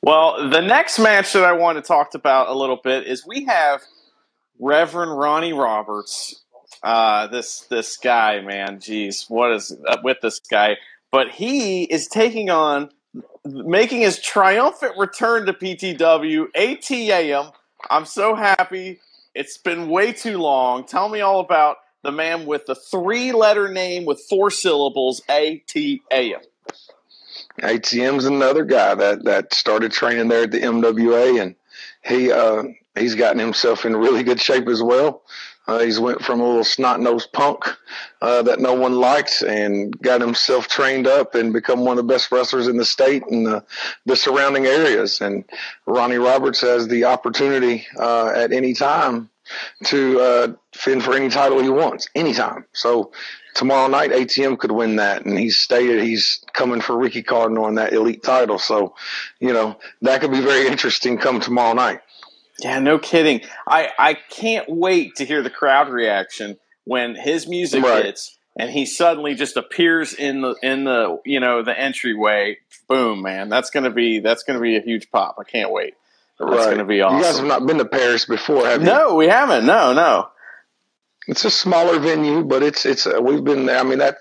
Well, 0.01 0.49
the 0.49 0.61
next 0.61 0.99
match 0.99 1.33
that 1.33 1.43
I 1.43 1.53
want 1.53 1.77
to 1.77 1.81
talk 1.81 2.13
about 2.15 2.47
a 2.47 2.53
little 2.53 2.79
bit 2.83 3.05
is 3.07 3.25
we 3.27 3.45
have 3.45 3.81
Reverend 4.59 5.17
Ronnie 5.17 5.53
Roberts. 5.53 6.41
Uh, 6.85 7.25
this 7.25 7.61
this 7.61 7.97
guy, 7.97 8.41
man, 8.41 8.77
Jeez, 8.77 9.27
what 9.27 9.51
is 9.53 9.75
up 9.87 10.03
with 10.03 10.17
this 10.21 10.39
guy? 10.39 10.77
But 11.11 11.31
he 11.31 11.83
is 11.83 12.07
taking 12.07 12.51
on, 12.51 12.91
making 13.43 14.01
his 14.01 14.19
triumphant 14.19 14.93
return 14.95 15.47
to 15.47 15.53
PTW, 15.53 16.45
ATAM. 16.55 17.51
I'm 17.89 18.05
so 18.05 18.35
happy. 18.35 18.99
It's 19.33 19.57
been 19.57 19.89
way 19.89 20.13
too 20.13 20.37
long. 20.37 20.85
Tell 20.85 21.09
me 21.09 21.21
all 21.21 21.39
about 21.39 21.77
the 22.03 22.11
man 22.11 22.45
with 22.45 22.67
the 22.67 22.75
three 22.75 23.31
letter 23.31 23.67
name 23.67 24.05
with 24.05 24.21
four 24.29 24.51
syllables, 24.51 25.23
ATAM. 25.27 26.43
ATM's 27.63 28.25
another 28.25 28.63
guy 28.63 28.93
that 28.93 29.23
that 29.23 29.55
started 29.55 29.91
training 29.91 30.27
there 30.27 30.43
at 30.43 30.51
the 30.51 30.59
MWA, 30.59 31.41
and 31.41 31.55
he 32.05 32.31
uh, 32.31 32.61
he's 32.93 33.15
gotten 33.15 33.39
himself 33.39 33.85
in 33.85 33.95
really 33.95 34.21
good 34.21 34.39
shape 34.39 34.67
as 34.67 34.83
well. 34.83 35.23
Uh, 35.67 35.79
he's 35.79 35.99
went 35.99 36.21
from 36.21 36.39
a 36.39 36.47
little 36.47 36.63
snot 36.63 36.99
nosed 36.99 37.31
punk 37.31 37.65
uh, 38.21 38.41
that 38.43 38.59
no 38.59 38.73
one 38.73 38.95
liked 38.95 39.41
and 39.41 39.99
got 40.01 40.21
himself 40.21 40.67
trained 40.67 41.07
up 41.07 41.35
and 41.35 41.53
become 41.53 41.81
one 41.81 41.97
of 41.97 42.05
the 42.05 42.13
best 42.13 42.31
wrestlers 42.31 42.67
in 42.67 42.77
the 42.77 42.85
state 42.85 43.23
and 43.29 43.45
the, 43.45 43.63
the 44.05 44.15
surrounding 44.15 44.65
areas. 44.65 45.21
And 45.21 45.43
Ronnie 45.85 46.17
Roberts 46.17 46.61
has 46.61 46.87
the 46.87 47.05
opportunity 47.05 47.85
uh, 47.99 48.31
at 48.35 48.51
any 48.51 48.73
time 48.73 49.29
to 49.85 50.19
uh, 50.19 50.53
fend 50.73 51.03
for 51.03 51.15
any 51.15 51.29
title 51.29 51.61
he 51.61 51.69
wants, 51.69 52.07
anytime. 52.15 52.65
So 52.73 53.11
tomorrow 53.53 53.87
night, 53.87 54.11
ATM 54.11 54.59
could 54.59 54.71
win 54.71 54.97
that, 54.97 55.25
and 55.25 55.37
he's 55.37 55.57
stated 55.57 56.03
he's 56.03 56.43
coming 56.53 56.81
for 56.81 56.97
Ricky 56.97 57.23
Cardinal 57.23 57.65
on 57.65 57.75
that 57.75 57.93
elite 57.93 58.23
title. 58.23 58.59
So, 58.59 58.95
you 59.39 59.53
know, 59.53 59.77
that 60.01 60.21
could 60.21 60.31
be 60.31 60.41
very 60.41 60.67
interesting 60.67 61.17
come 61.17 61.39
tomorrow 61.39 61.73
night. 61.73 62.01
Yeah, 62.59 62.79
no 62.79 62.97
kidding. 62.99 63.41
I, 63.67 63.89
I 63.99 64.13
can't 64.13 64.69
wait 64.69 65.15
to 65.17 65.25
hear 65.25 65.41
the 65.41 65.49
crowd 65.49 65.89
reaction 65.89 66.57
when 66.85 67.15
his 67.15 67.47
music 67.47 67.83
Right. 67.83 68.05
hits 68.05 68.37
and 68.57 68.69
he 68.69 68.85
suddenly 68.85 69.35
just 69.35 69.57
appears 69.57 70.13
in 70.13 70.41
the 70.41 70.55
in 70.63 70.85
the 70.85 71.19
you 71.25 71.39
know 71.41 71.61
the 71.63 71.77
entryway. 71.77 72.57
Boom, 72.87 73.21
man! 73.21 73.49
That's 73.49 73.69
gonna 73.69 73.89
be 73.89 74.19
that's 74.19 74.43
gonna 74.43 74.61
be 74.61 74.77
a 74.77 74.81
huge 74.81 75.11
pop. 75.11 75.35
I 75.39 75.43
can't 75.43 75.71
wait. 75.71 75.95
That's 76.39 76.51
Right. 76.51 76.69
gonna 76.71 76.85
be 76.85 77.01
awesome. 77.01 77.17
You 77.17 77.23
guys 77.23 77.37
have 77.37 77.47
not 77.47 77.65
been 77.65 77.77
to 77.79 77.85
Paris 77.85 78.25
before, 78.25 78.65
have 78.65 78.81
you? 78.81 78.85
No, 78.87 79.15
we 79.15 79.27
haven't. 79.27 79.65
No, 79.65 79.91
no. 79.93 80.29
It's 81.27 81.43
a 81.43 81.51
smaller 81.51 81.99
venue, 81.99 82.43
but 82.43 82.61
it's 82.61 82.85
it's 82.85 83.07
uh, 83.07 83.19
we've 83.21 83.43
been 83.43 83.65
there. 83.65 83.79
I 83.79 83.83
mean 83.83 83.97
that 83.99 84.17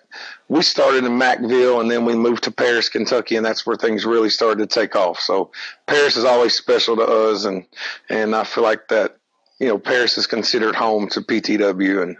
we 0.48 0.62
started 0.62 1.04
in 1.04 1.12
Mackville 1.12 1.80
and 1.80 1.90
then 1.90 2.04
we 2.04 2.14
moved 2.14 2.44
to 2.44 2.50
Paris, 2.50 2.88
Kentucky, 2.88 3.36
and 3.36 3.44
that's 3.44 3.66
where 3.66 3.76
things 3.76 4.06
really 4.06 4.30
started 4.30 4.58
to 4.58 4.66
take 4.66 4.96
off. 4.96 5.20
So 5.20 5.50
Paris 5.86 6.16
is 6.16 6.24
always 6.24 6.54
special 6.54 6.96
to 6.96 7.02
us, 7.02 7.44
and 7.44 7.66
and 8.08 8.34
I 8.34 8.44
feel 8.44 8.64
like 8.64 8.88
that 8.88 9.16
you 9.58 9.68
know 9.68 9.78
Paris 9.78 10.16
is 10.16 10.26
considered 10.26 10.74
home 10.74 11.08
to 11.10 11.20
PTW, 11.20 12.02
and 12.02 12.16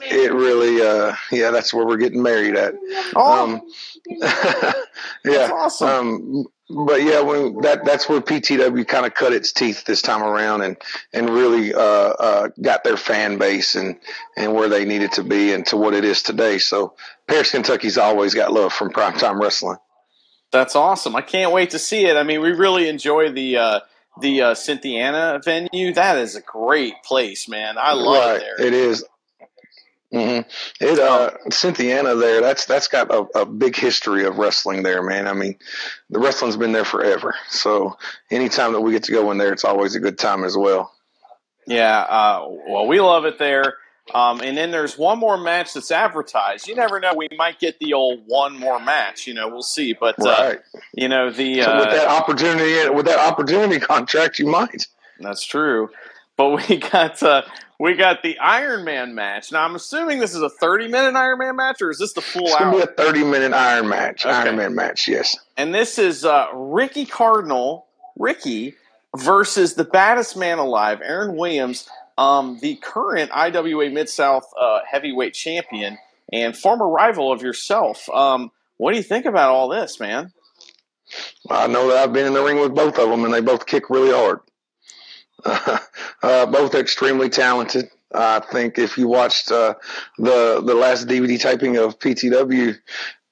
it 0.00 0.32
really 0.32 0.82
uh 0.82 1.14
yeah 1.32 1.50
that's 1.50 1.72
where 1.74 1.86
we're 1.86 1.96
getting 1.96 2.22
married 2.22 2.56
at. 2.56 2.74
Oh, 3.16 3.44
Um, 3.44 3.62
yeah, 5.24 5.50
awesome. 5.52 5.88
Um, 5.88 6.46
but 6.70 7.02
yeah, 7.02 7.20
when 7.20 7.60
that 7.62 7.84
that's 7.84 8.08
where 8.08 8.20
PTW 8.20 8.86
kind 8.86 9.06
of 9.06 9.14
cut 9.14 9.32
its 9.32 9.52
teeth 9.52 9.84
this 9.84 10.02
time 10.02 10.22
around, 10.22 10.62
and 10.62 10.76
and 11.12 11.30
really 11.30 11.72
uh, 11.72 11.80
uh, 11.80 12.48
got 12.60 12.84
their 12.84 12.96
fan 12.98 13.38
base 13.38 13.74
and 13.74 13.96
and 14.36 14.54
where 14.54 14.68
they 14.68 14.84
needed 14.84 15.12
to 15.12 15.22
be, 15.22 15.52
and 15.52 15.64
to 15.66 15.76
what 15.76 15.94
it 15.94 16.04
is 16.04 16.22
today. 16.22 16.58
So 16.58 16.94
Paris, 17.26 17.52
Kentucky's 17.52 17.96
always 17.96 18.34
got 18.34 18.52
love 18.52 18.72
from 18.72 18.90
primetime 18.90 19.40
wrestling. 19.40 19.78
That's 20.50 20.76
awesome. 20.76 21.16
I 21.16 21.22
can't 21.22 21.52
wait 21.52 21.70
to 21.70 21.78
see 21.78 22.06
it. 22.06 22.16
I 22.16 22.22
mean, 22.22 22.40
we 22.42 22.52
really 22.52 22.88
enjoy 22.88 23.32
the 23.32 23.56
uh, 23.56 23.80
the 24.20 24.42
uh, 24.42 24.54
Cynthiana 24.54 25.40
venue. 25.42 25.94
That 25.94 26.18
is 26.18 26.36
a 26.36 26.42
great 26.42 27.02
place, 27.02 27.48
man. 27.48 27.76
I 27.78 27.94
love 27.94 28.36
it 28.36 28.40
there. 28.40 28.66
It 28.66 28.74
is. 28.74 29.04
Hmm 30.10 30.40
It 30.80 30.98
uh, 30.98 31.30
Cynthiana 31.50 32.14
there. 32.18 32.40
That's 32.40 32.64
that's 32.64 32.88
got 32.88 33.10
a, 33.12 33.26
a 33.40 33.44
big 33.46 33.76
history 33.76 34.24
of 34.24 34.38
wrestling 34.38 34.82
there, 34.82 35.02
man. 35.02 35.26
I 35.26 35.34
mean, 35.34 35.56
the 36.10 36.18
wrestling's 36.18 36.56
been 36.56 36.72
there 36.72 36.84
forever. 36.86 37.34
So 37.50 37.96
anytime 38.30 38.72
that 38.72 38.80
we 38.80 38.92
get 38.92 39.02
to 39.04 39.12
go 39.12 39.30
in 39.30 39.38
there, 39.38 39.52
it's 39.52 39.64
always 39.64 39.94
a 39.94 40.00
good 40.00 40.18
time 40.18 40.44
as 40.44 40.56
well. 40.56 40.92
Yeah, 41.66 41.98
uh, 42.00 42.46
well, 42.68 42.86
we 42.86 43.00
love 43.00 43.26
it 43.26 43.38
there. 43.38 43.74
Um, 44.14 44.40
and 44.40 44.56
then 44.56 44.70
there's 44.70 44.96
one 44.96 45.18
more 45.18 45.36
match 45.36 45.74
that's 45.74 45.90
advertised. 45.90 46.66
You 46.66 46.74
never 46.74 46.98
know; 46.98 47.12
we 47.14 47.28
might 47.36 47.58
get 47.60 47.78
the 47.78 47.92
old 47.92 48.20
one 48.26 48.58
more 48.58 48.80
match. 48.80 49.26
You 49.26 49.34
know, 49.34 49.48
we'll 49.48 49.62
see. 49.62 49.92
But 49.92 50.18
uh, 50.24 50.24
Right. 50.24 50.60
you 50.94 51.08
know, 51.08 51.30
the 51.30 51.60
So 51.62 51.76
with 51.76 51.88
uh, 51.88 51.92
that 51.92 52.08
opportunity, 52.08 52.88
with 52.88 53.04
that 53.04 53.18
opportunity 53.18 53.78
contract, 53.86 54.38
you 54.38 54.46
might. 54.46 54.86
that's 55.20 55.44
true. 55.44 55.90
But 56.38 56.68
we 56.68 56.76
got 56.92 57.22
uh, 57.22 57.42
we 57.78 57.94
got 57.94 58.22
the 58.22 58.38
Iron 58.38 58.84
Man 58.84 59.14
match. 59.14 59.52
Now, 59.52 59.64
I'm 59.64 59.74
assuming 59.74 60.18
this 60.18 60.34
is 60.34 60.42
a 60.42 60.48
30 60.50 60.88
minute 60.88 61.14
Iron 61.16 61.38
Man 61.38 61.56
match, 61.56 61.80
or 61.82 61.90
is 61.90 61.98
this 61.98 62.12
the 62.12 62.20
full 62.20 62.46
It's 62.46 62.54
hour? 62.60 62.72
be 62.72 62.80
a 62.80 62.86
thirty-minute 62.86 63.52
Iron 63.52 63.88
match, 63.88 64.24
Okay. 64.26 64.34
Iron 64.34 64.56
Man 64.56 64.74
match. 64.74 65.06
Yes. 65.08 65.36
and 65.56 65.74
this 65.74 65.98
is 65.98 66.24
uh, 66.24 66.46
Ricky 66.54 67.06
Cardinal, 67.06 67.86
Ricky 68.18 68.74
versus 69.16 69.74
the 69.74 69.84
baddest 69.84 70.36
man 70.36 70.58
alive, 70.58 71.00
Aaron 71.02 71.36
Williams, 71.36 71.88
um, 72.18 72.58
the 72.60 72.76
current 72.76 73.30
IWA 73.32 73.90
Mid 73.90 74.08
South 74.08 74.44
uh, 74.60 74.80
heavyweight 74.90 75.34
champion 75.34 75.98
and 76.32 76.56
former 76.56 76.86
rival 76.88 77.32
of 77.32 77.42
yourself. 77.42 78.08
Um, 78.10 78.50
what 78.76 78.90
do 78.92 78.96
you 78.98 79.02
think 79.04 79.24
about 79.24 79.50
all 79.50 79.68
this, 79.68 79.98
man? 80.00 80.32
I 81.48 81.68
know 81.68 81.88
that 81.88 81.96
I've 81.96 82.12
been 82.12 82.26
in 82.26 82.34
the 82.34 82.42
ring 82.42 82.60
with 82.60 82.74
both 82.74 82.98
of 82.98 83.08
them, 83.08 83.24
and 83.24 83.32
they 83.32 83.40
both 83.40 83.64
kick 83.66 83.88
really 83.88 84.10
hard. 84.12 84.40
uh, 85.44 85.78
both 86.22 86.74
extremely 86.74 87.28
talented. 87.28 87.90
I 88.14 88.40
think 88.40 88.78
if 88.78 88.96
you 88.96 89.08
watched 89.08 89.50
uh, 89.50 89.74
the 90.16 90.62
the 90.64 90.74
last 90.74 91.06
DVD 91.06 91.38
taping 91.38 91.76
of 91.76 91.98
PTW, 91.98 92.76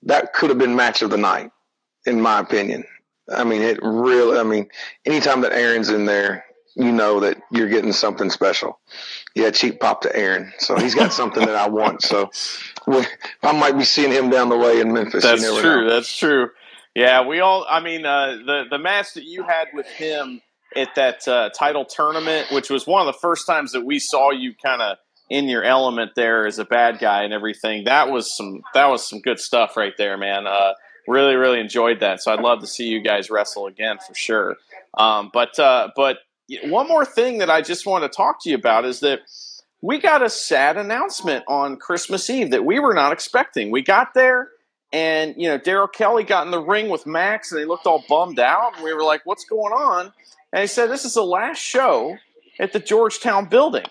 that 0.03 0.33
could 0.35 0.51
have 0.51 0.59
been 0.59 0.77
match 0.77 1.03
of 1.03 1.11
the 1.11 1.17
night, 1.17 1.51
in 2.05 2.21
my 2.21 2.41
opinion. 2.41 2.85
I 3.35 3.45
mean, 3.45 3.63
it 3.63 3.79
really. 3.83 4.39
I 4.39 4.43
mean, 4.43 4.69
anytime 5.05 5.41
that 5.41 5.53
Aaron's 5.53 5.89
in 5.89 6.05
there, 6.05 6.45
you 6.75 6.93
know 6.93 7.21
that 7.21 7.41
you're 7.51 7.69
getting 7.69 7.93
something 7.93 8.31
special. 8.31 8.79
Yeah, 9.35 9.51
cheap 9.51 9.81
pop 9.81 10.03
to 10.03 10.15
Aaron, 10.15 10.53
so 10.59 10.77
he's 10.77 10.95
got 10.95 11.13
something 11.13 11.45
that 11.45 11.57
I 11.57 11.69
want. 11.69 12.03
So 12.03 12.31
I 12.87 13.53
might 13.53 13.79
be 13.79 13.85
seeing 13.85 14.13
him 14.13 14.31
down 14.31 14.49
the 14.51 14.59
way 14.59 14.81
in 14.81 14.93
Memphis. 14.93 15.25
That's 15.25 15.43
true. 15.43 15.85
Know. 15.85 15.91
That's 15.91 16.17
true. 16.17 16.51
Yeah, 16.95 17.27
we 17.27 17.41
all. 17.41 17.67
I 17.69 17.81
mean, 17.81 18.07
uh, 18.07 18.39
the 18.45 18.65
the 18.71 18.79
match 18.79 19.15
that 19.15 19.25
you 19.25 19.43
had 19.43 19.69
with 19.75 19.87
him 19.87 20.41
at 20.77 20.95
that 20.97 21.27
uh, 21.27 21.51
title 21.51 21.85
tournament, 21.85 22.49
which 22.53 22.71
was 22.71 22.87
one 22.87 23.07
of 23.07 23.13
the 23.13 23.19
first 23.19 23.47
times 23.47 23.73
that 23.73 23.85
we 23.85 23.99
saw 23.99 24.31
you 24.31 24.55
kind 24.55 24.83
of 24.83 24.99
in 25.29 25.49
your 25.49 25.65
element 25.65 26.13
there 26.15 26.47
as 26.47 26.59
a 26.59 26.65
bad 26.65 26.99
guy 26.99 27.23
and 27.23 27.33
everything. 27.33 27.85
That 27.85 28.11
was 28.11 28.35
some 28.37 28.63
that 28.75 28.87
was 28.87 29.09
some 29.09 29.21
good 29.21 29.41
stuff 29.41 29.77
right 29.77 29.95
there, 29.99 30.17
man. 30.17 30.47
Uh, 30.47 30.73
really, 31.09 31.35
really 31.35 31.61
enjoyed 31.61 32.01
that. 32.01 32.23
So 32.23 32.33
I'd 32.33 32.41
love 32.41 32.61
to 32.61 32.67
see 32.67 32.87
you 32.87 33.01
guys 33.01 33.31
wrestle 33.31 33.67
again 33.67 33.99
for 34.07 34.15
sure. 34.15 34.57
Um, 34.97 35.31
but 35.33 35.59
uh, 35.59 35.89
but 35.97 36.19
one 36.65 36.89
more 36.89 37.05
thing 37.05 37.39
that 37.39 37.51
I 37.51 37.61
just 37.63 37.87
want 37.87 38.05
to 38.05 38.09
talk 38.09 38.43
to 38.43 38.51
you 38.51 38.57
about 38.57 38.85
is 38.85 39.01
that 39.01 39.21
we 39.83 39.99
got 39.99 40.23
a 40.23 40.31
sad 40.31 40.77
announcement 40.77 41.45
on 41.49 41.77
Christmas 41.77 42.29
Eve 42.31 42.51
that 42.51 42.65
we 42.65 42.79
were 42.79 42.95
not 42.95 43.13
expecting. 43.13 43.71
We 43.71 43.83
got 43.83 44.15
there, 44.15 44.49
and 44.93 45.35
you 45.37 45.49
know, 45.49 45.59
Daryl 45.59 45.93
Kelly 45.93 46.25
got 46.25 46.47
in 46.47 46.51
the 46.51 46.61
ring 46.61 46.89
with 46.89 47.07
Max, 47.07 47.53
and 47.53 47.61
they 47.61 47.65
looked 47.65 47.87
all 47.87 48.05
bummed 48.09 48.39
out. 48.39 48.77
And 48.77 48.85
we 48.85 48.95
were 48.95 49.05
like, 49.05 49.23
"What's 49.25 49.45
going 49.45 49.73
on?" 49.73 50.13
And 50.53 50.61
he 50.61 50.67
said, 50.67 50.91
"This 50.91 51.05
is 51.05 51.15
the 51.15 51.25
last 51.25 51.59
show 51.59 52.17
at 52.59 52.73
the 52.73 52.81
Georgetown 52.81 53.47
building." 53.47 53.87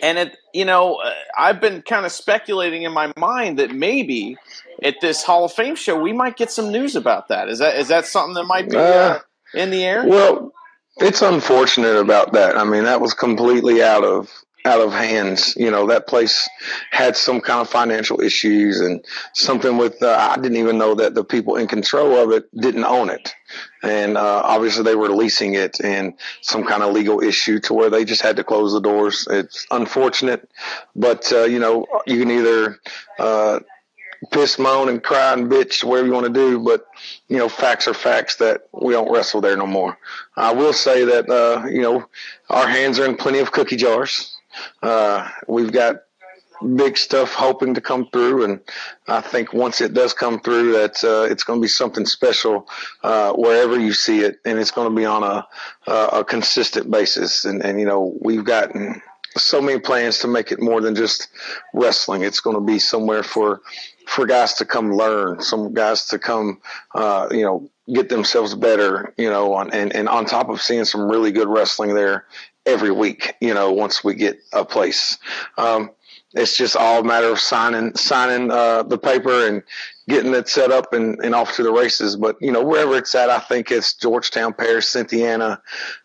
And 0.00 0.18
it, 0.18 0.36
you 0.54 0.64
know, 0.64 0.96
uh, 0.96 1.12
I've 1.36 1.60
been 1.60 1.82
kind 1.82 2.06
of 2.06 2.12
speculating 2.12 2.82
in 2.82 2.92
my 2.92 3.12
mind 3.16 3.58
that 3.58 3.72
maybe 3.72 4.36
at 4.82 4.96
this 5.00 5.22
Hall 5.22 5.44
of 5.44 5.52
Fame 5.52 5.74
show 5.74 5.98
we 5.98 6.12
might 6.12 6.36
get 6.36 6.50
some 6.50 6.70
news 6.70 6.94
about 6.94 7.28
that. 7.28 7.48
Is 7.48 7.58
that 7.58 7.76
is 7.76 7.88
that 7.88 8.06
something 8.06 8.34
that 8.34 8.44
might 8.44 8.70
be 8.70 8.76
uh, 8.76 8.80
Uh, 8.80 9.18
in 9.54 9.70
the 9.70 9.84
air? 9.84 10.04
Well, 10.06 10.52
it's 10.98 11.22
unfortunate 11.22 11.96
about 11.96 12.32
that. 12.32 12.56
I 12.56 12.64
mean, 12.64 12.84
that 12.84 13.00
was 13.00 13.14
completely 13.14 13.82
out 13.82 14.04
of 14.04 14.30
out 14.64 14.80
of 14.80 14.92
hands. 14.92 15.54
You 15.56 15.70
know, 15.70 15.86
that 15.86 16.06
place 16.06 16.48
had 16.90 17.16
some 17.16 17.40
kind 17.40 17.60
of 17.60 17.68
financial 17.68 18.20
issues 18.20 18.80
and 18.80 19.04
something 19.32 19.76
with. 19.76 20.02
Uh, 20.02 20.16
I 20.18 20.36
didn't 20.36 20.58
even 20.58 20.78
know 20.78 20.94
that 20.96 21.14
the 21.14 21.24
people 21.24 21.56
in 21.56 21.66
control 21.66 22.16
of 22.16 22.30
it 22.32 22.48
didn't 22.54 22.84
own 22.84 23.10
it, 23.10 23.34
and 23.82 24.16
uh, 24.16 24.42
obviously 24.44 24.84
they 24.84 24.96
were 24.96 25.10
leasing 25.10 25.54
it, 25.54 25.80
and 25.80 26.14
some 26.42 26.64
kind 26.64 26.82
of 26.82 26.92
legal 26.92 27.22
issue 27.22 27.58
to 27.60 27.74
where 27.74 27.90
they 27.90 28.04
just 28.04 28.22
had 28.22 28.36
to 28.36 28.44
close 28.44 28.72
the 28.72 28.80
doors. 28.80 29.26
It's 29.30 29.66
unfortunate, 29.70 30.48
but 30.94 31.32
uh, 31.32 31.44
you 31.44 31.58
know, 31.58 31.86
you 32.06 32.18
can 32.18 32.30
either. 32.30 32.78
Uh, 33.18 33.60
piss, 34.32 34.58
moan, 34.58 34.88
and 34.88 35.02
cry 35.02 35.32
and 35.32 35.50
bitch, 35.50 35.84
whatever 35.84 36.08
you 36.08 36.12
want 36.12 36.26
to 36.26 36.32
do. 36.32 36.58
But 36.58 36.86
you 37.28 37.38
know, 37.38 37.48
facts 37.48 37.86
are 37.86 37.94
facts 37.94 38.36
that 38.36 38.62
we 38.72 38.92
don't 38.92 39.12
wrestle 39.12 39.40
there 39.40 39.56
no 39.56 39.66
more. 39.66 39.96
I 40.36 40.52
will 40.52 40.72
say 40.72 41.04
that 41.04 41.30
uh, 41.30 41.66
you 41.68 41.82
know 41.82 42.08
our 42.50 42.66
hands 42.66 42.98
are 42.98 43.04
in 43.04 43.16
plenty 43.16 43.38
of 43.38 43.52
cookie 43.52 43.76
jars. 43.76 44.37
Uh, 44.82 45.28
we've 45.46 45.72
got 45.72 45.96
big 46.74 46.96
stuff 46.96 47.34
hoping 47.34 47.74
to 47.74 47.80
come 47.80 48.08
through, 48.12 48.44
and 48.44 48.60
I 49.06 49.20
think 49.20 49.52
once 49.52 49.80
it 49.80 49.94
does 49.94 50.12
come 50.12 50.40
through, 50.40 50.72
that 50.72 51.02
uh, 51.04 51.30
it's 51.30 51.44
going 51.44 51.60
to 51.60 51.62
be 51.62 51.68
something 51.68 52.06
special 52.06 52.68
uh, 53.02 53.32
wherever 53.32 53.78
you 53.78 53.92
see 53.92 54.20
it, 54.20 54.38
and 54.44 54.58
it's 54.58 54.70
going 54.70 54.88
to 54.88 54.96
be 54.96 55.04
on 55.04 55.22
a 55.22 55.46
a 55.86 56.24
consistent 56.24 56.90
basis. 56.90 57.44
And 57.44 57.64
and 57.64 57.80
you 57.80 57.86
know, 57.86 58.16
we've 58.20 58.44
gotten 58.44 59.00
so 59.36 59.60
many 59.60 59.78
plans 59.78 60.18
to 60.18 60.28
make 60.28 60.50
it 60.52 60.60
more 60.60 60.80
than 60.80 60.94
just 60.94 61.28
wrestling. 61.74 62.22
It's 62.22 62.40
going 62.40 62.56
to 62.56 62.62
be 62.62 62.78
somewhere 62.78 63.22
for 63.22 63.60
for 64.06 64.26
guys 64.26 64.54
to 64.54 64.64
come 64.64 64.92
learn, 64.94 65.40
some 65.42 65.74
guys 65.74 66.06
to 66.06 66.18
come, 66.18 66.60
uh, 66.94 67.28
you 67.30 67.42
know, 67.42 67.70
get 67.92 68.08
themselves 68.08 68.54
better, 68.54 69.12
you 69.18 69.28
know, 69.28 69.52
on, 69.52 69.70
and, 69.70 69.94
and 69.94 70.08
on 70.08 70.24
top 70.24 70.48
of 70.48 70.62
seeing 70.62 70.86
some 70.86 71.10
really 71.10 71.30
good 71.30 71.46
wrestling 71.46 71.94
there 71.94 72.24
every 72.68 72.90
week, 72.90 73.34
you 73.40 73.54
know, 73.54 73.72
once 73.72 74.04
we 74.04 74.14
get 74.14 74.38
a 74.52 74.64
place. 74.64 75.18
Um, 75.56 75.90
it's 76.34 76.56
just 76.56 76.76
all 76.76 77.00
a 77.00 77.04
matter 77.04 77.28
of 77.28 77.40
signing 77.40 77.94
signing 77.96 78.50
uh, 78.50 78.82
the 78.82 78.98
paper 78.98 79.46
and 79.46 79.62
getting 80.08 80.34
it 80.34 80.48
set 80.48 80.70
up 80.70 80.92
and, 80.92 81.18
and 81.20 81.34
off 81.34 81.56
to 81.56 81.62
the 81.62 81.72
races. 81.72 82.16
But 82.16 82.36
you 82.40 82.52
know, 82.52 82.62
wherever 82.62 82.96
it's 82.96 83.14
at, 83.14 83.30
I 83.30 83.38
think 83.38 83.70
it's 83.70 83.94
Georgetown, 83.94 84.52
Paris, 84.52 84.88
Cynthiana, 84.88 85.60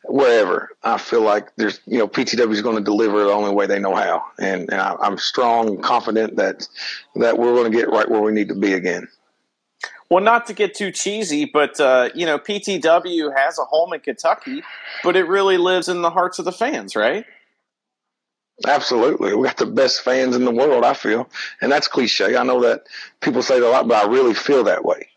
wherever. 0.06 0.69
I 0.82 0.97
feel 0.97 1.21
like 1.21 1.54
there's 1.58 1.82
you 1.86 1.97
know 1.97 2.08
PTW 2.08 2.52
is 2.52 2.62
going 2.62 2.78
to 2.78 2.84
deliver 2.84 3.26
the 3.26 3.32
only 3.32 3.54
way 3.54 3.65
they 3.65 3.80
know 3.80 3.95
how, 3.95 4.23
and, 4.39 4.71
and 4.71 4.80
I, 4.80 4.95
I'm 5.02 5.17
strong 5.17 5.82
confident 5.82 6.38
that 6.38 6.67
that 7.15 7.38
we're 7.38 7.56
going 7.56 7.71
to 7.71 7.78
get 7.78 7.89
right 7.89 8.10
where 8.10 8.21
we 8.21 8.32
need 8.32 8.47
to 8.47 8.56
be 8.56 8.73
again. 8.73 9.10
Well, 10.13 10.23
not 10.23 10.45
to 10.45 10.54
get 10.54 10.76
too 10.76 10.91
cheesy, 10.91 11.45
but 11.45 11.80
uh, 11.80 12.10
you 12.13 12.28
know, 12.28 12.38
PTW 12.38 13.36
has 13.36 13.58
a 13.58 13.65
home 13.65 13.93
in 13.93 13.99
Kentucky, 13.99 14.62
but 15.04 15.15
it 15.15 15.28
really 15.28 15.58
lives 15.58 15.89
in 15.89 16.04
the 16.04 16.12
hearts 16.12 16.38
of 16.38 16.45
the 16.45 16.52
fans, 16.52 16.95
right? 16.95 17.26
Absolutely. 18.67 19.34
We 19.34 19.47
got 19.47 19.58
the 19.58 19.65
best 19.65 20.04
fans 20.04 20.36
in 20.36 20.45
the 20.45 20.52
world, 20.52 20.84
I 20.84 20.93
feel. 20.93 21.32
And 21.62 21.71
that's 21.71 21.88
cliche. 21.88 22.38
I 22.38 22.43
know 22.43 22.62
that 22.62 22.84
people 23.21 23.41
say 23.41 23.60
that 23.60 23.67
a 23.67 23.71
lot, 23.71 23.88
but 23.88 24.06
I 24.06 24.08
really 24.08 24.36
feel 24.36 24.65
that 24.65 24.86
way. 24.86 25.08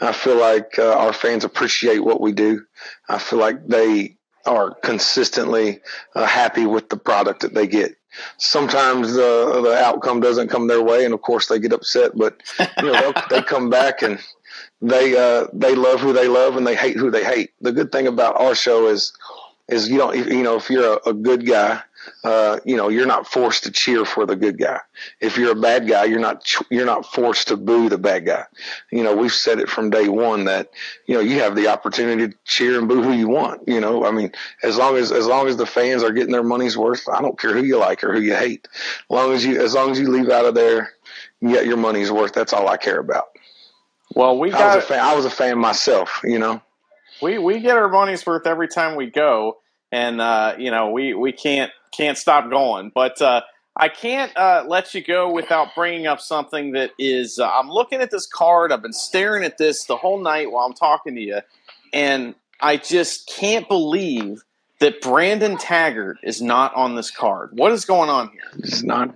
I 0.00 0.12
feel 0.12 0.40
like 0.40 0.78
uh, 0.78 0.94
our 0.94 1.12
fans 1.12 1.44
appreciate 1.44 1.98
what 1.98 2.22
we 2.22 2.32
do. 2.32 2.64
I 3.10 3.18
feel 3.18 3.38
like 3.38 3.66
they 3.66 4.16
are 4.46 4.72
consistently 4.72 5.80
uh, 6.14 6.24
happy 6.24 6.64
with 6.64 6.88
the 6.88 6.96
product 6.96 7.42
that 7.42 7.52
they 7.52 7.66
get. 7.66 7.94
Sometimes 8.38 9.12
the 9.12 9.60
the 9.62 9.76
outcome 9.76 10.20
doesn't 10.20 10.48
come 10.48 10.68
their 10.68 10.82
way, 10.82 11.04
and 11.04 11.12
of 11.12 11.20
course 11.20 11.48
they 11.48 11.58
get 11.58 11.74
upset. 11.74 12.12
But 12.16 12.40
you 12.82 12.90
know 12.90 13.12
they 13.28 13.42
come 13.42 13.68
back 13.68 14.00
and 14.00 14.18
they 14.82 15.16
uh, 15.16 15.46
they 15.52 15.74
love 15.74 16.00
who 16.00 16.12
they 16.12 16.28
love 16.28 16.56
and 16.56 16.66
they 16.66 16.76
hate 16.76 16.96
who 16.96 17.10
they 17.10 17.24
hate. 17.24 17.50
The 17.60 17.72
good 17.72 17.92
thing 17.92 18.06
about 18.06 18.40
our 18.40 18.54
show 18.54 18.88
is 18.88 19.12
is 19.68 19.88
you 19.88 19.98
don't 19.98 20.16
you 20.16 20.42
know 20.42 20.56
if 20.56 20.70
you're 20.70 20.94
a, 20.94 21.10
a 21.10 21.12
good 21.12 21.46
guy 21.46 21.82
uh, 22.24 22.58
you 22.64 22.76
know, 22.76 22.88
you're 22.88 23.06
not 23.06 23.26
forced 23.26 23.64
to 23.64 23.70
cheer 23.70 24.04
for 24.04 24.26
the 24.26 24.36
good 24.36 24.58
guy. 24.58 24.80
If 25.20 25.36
you're 25.36 25.52
a 25.52 25.60
bad 25.60 25.88
guy, 25.88 26.04
you're 26.04 26.20
not 26.20 26.44
you're 26.70 26.86
not 26.86 27.06
forced 27.06 27.48
to 27.48 27.56
boo 27.56 27.88
the 27.88 27.98
bad 27.98 28.26
guy. 28.26 28.44
You 28.90 29.02
know, 29.02 29.16
we've 29.16 29.32
said 29.32 29.58
it 29.58 29.68
from 29.68 29.90
day 29.90 30.08
one 30.08 30.44
that 30.44 30.70
you 31.06 31.14
know 31.14 31.20
you 31.20 31.40
have 31.40 31.56
the 31.56 31.68
opportunity 31.68 32.28
to 32.28 32.38
cheer 32.44 32.78
and 32.78 32.88
boo 32.88 33.02
who 33.02 33.12
you 33.12 33.28
want. 33.28 33.66
You 33.66 33.80
know, 33.80 34.04
I 34.04 34.10
mean, 34.10 34.32
as 34.62 34.76
long 34.76 34.96
as 34.96 35.12
as 35.12 35.26
long 35.26 35.48
as 35.48 35.56
the 35.56 35.66
fans 35.66 36.02
are 36.02 36.12
getting 36.12 36.32
their 36.32 36.42
money's 36.42 36.76
worth, 36.76 37.08
I 37.08 37.20
don't 37.20 37.38
care 37.38 37.52
who 37.52 37.62
you 37.62 37.78
like 37.78 38.02
or 38.04 38.12
who 38.12 38.20
you 38.20 38.34
hate. 38.34 38.68
As 38.72 39.10
long 39.10 39.32
as 39.32 39.44
you 39.44 39.60
as 39.60 39.74
long 39.74 39.90
as 39.90 39.98
you 39.98 40.10
leave 40.10 40.30
out 40.30 40.46
of 40.46 40.54
there, 40.54 40.92
you 41.40 41.50
get 41.50 41.66
your 41.66 41.76
money's 41.76 42.10
worth. 42.10 42.32
That's 42.32 42.52
all 42.52 42.68
I 42.68 42.76
care 42.76 42.98
about. 42.98 43.35
Well, 44.16 44.38
we 44.38 44.50
got. 44.50 44.62
I 44.62 44.76
was 44.76 44.84
a 44.84 44.88
fan. 44.88 45.00
I 45.00 45.14
was 45.14 45.24
a 45.26 45.30
fan 45.30 45.58
myself. 45.58 46.22
You 46.24 46.38
know, 46.38 46.62
we 47.20 47.36
we 47.36 47.60
get 47.60 47.76
our 47.76 47.90
money's 47.90 48.24
worth 48.24 48.46
every 48.46 48.66
time 48.66 48.96
we 48.96 49.10
go, 49.10 49.58
and 49.92 50.22
uh, 50.22 50.54
you 50.58 50.70
know 50.70 50.90
we 50.90 51.12
we 51.12 51.32
can't 51.32 51.70
can't 51.92 52.16
stop 52.16 52.48
going. 52.48 52.90
But 52.94 53.20
uh, 53.20 53.42
I 53.76 53.90
can't 53.90 54.34
uh, 54.34 54.64
let 54.66 54.94
you 54.94 55.04
go 55.04 55.30
without 55.30 55.74
bringing 55.76 56.06
up 56.06 56.20
something 56.20 56.72
that 56.72 56.92
is. 56.98 57.38
Uh, 57.38 57.46
I'm 57.46 57.68
looking 57.68 58.00
at 58.00 58.10
this 58.10 58.26
card. 58.26 58.72
I've 58.72 58.80
been 58.80 58.94
staring 58.94 59.44
at 59.44 59.58
this 59.58 59.84
the 59.84 59.98
whole 59.98 60.18
night 60.18 60.50
while 60.50 60.64
I'm 60.64 60.72
talking 60.72 61.14
to 61.14 61.20
you, 61.20 61.40
and 61.92 62.34
I 62.58 62.78
just 62.78 63.28
can't 63.28 63.68
believe 63.68 64.42
that 64.80 65.02
Brandon 65.02 65.58
Taggart 65.58 66.20
is 66.22 66.40
not 66.40 66.74
on 66.74 66.94
this 66.94 67.10
card. 67.10 67.50
What 67.52 67.72
is 67.72 67.84
going 67.84 68.08
on 68.08 68.30
here? 68.30 68.50
It's 68.60 68.82
not 68.82 69.14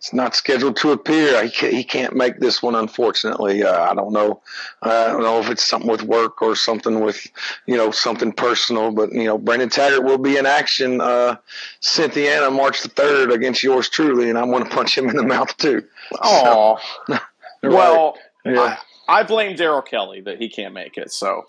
it's 0.00 0.14
not 0.14 0.34
scheduled 0.34 0.76
to 0.76 0.92
appear. 0.92 1.44
He 1.44 1.50
can't, 1.50 1.74
he 1.74 1.84
can't 1.84 2.16
make 2.16 2.40
this 2.40 2.62
one, 2.62 2.74
unfortunately. 2.74 3.62
Uh, 3.62 3.82
I 3.82 3.94
don't 3.94 4.14
know. 4.14 4.40
I 4.80 5.08
don't 5.08 5.20
know 5.20 5.40
if 5.40 5.50
it's 5.50 5.68
something 5.68 5.90
with 5.90 6.04
work 6.04 6.40
or 6.40 6.56
something 6.56 7.00
with, 7.00 7.26
you 7.66 7.76
know, 7.76 7.90
something 7.90 8.32
personal. 8.32 8.92
But 8.92 9.12
you 9.12 9.24
know, 9.24 9.36
Brandon 9.36 9.68
Taggart 9.68 10.02
will 10.02 10.16
be 10.16 10.38
in 10.38 10.46
action, 10.46 11.02
uh, 11.02 11.36
Cynthiana, 11.82 12.50
March 12.50 12.80
the 12.80 12.88
third 12.88 13.30
against 13.30 13.62
yours 13.62 13.90
truly, 13.90 14.30
and 14.30 14.38
I'm 14.38 14.50
going 14.50 14.64
to 14.64 14.70
punch 14.70 14.96
him 14.96 15.06
in 15.10 15.16
the 15.16 15.22
mouth 15.26 15.54
too. 15.58 15.84
Oh, 16.22 16.78
so, 17.06 17.18
well, 17.62 18.16
yeah. 18.46 18.78
I, 19.06 19.20
I 19.20 19.22
blame 19.24 19.54
Daryl 19.54 19.86
Kelly 19.86 20.22
that 20.22 20.38
he 20.38 20.48
can't 20.48 20.72
make 20.72 20.96
it. 20.96 21.12
So, 21.12 21.44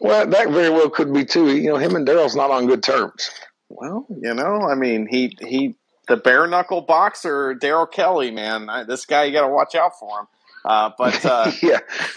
well, 0.00 0.26
that 0.26 0.50
very 0.50 0.68
well 0.68 0.90
could 0.90 1.14
be 1.14 1.24
too. 1.24 1.56
You 1.56 1.70
know, 1.70 1.76
him 1.78 1.96
and 1.96 2.06
Daryl's 2.06 2.36
not 2.36 2.50
on 2.50 2.66
good 2.66 2.82
terms. 2.82 3.30
Well, 3.70 4.04
you 4.10 4.34
know, 4.34 4.68
I 4.68 4.74
mean, 4.74 5.06
he 5.06 5.34
he 5.40 5.76
the 6.08 6.16
bare 6.16 6.46
knuckle 6.46 6.80
boxer 6.80 7.54
Daryl 7.54 7.90
Kelly, 7.90 8.30
man. 8.30 8.68
I, 8.68 8.84
this 8.84 9.06
guy, 9.06 9.24
you 9.24 9.32
got 9.32 9.46
to 9.46 9.52
watch 9.52 9.74
out 9.74 9.98
for 9.98 10.20
him. 10.20 10.26
Uh, 10.64 10.90
but 10.96 11.24
uh, 11.26 11.50
yeah, 11.62 11.80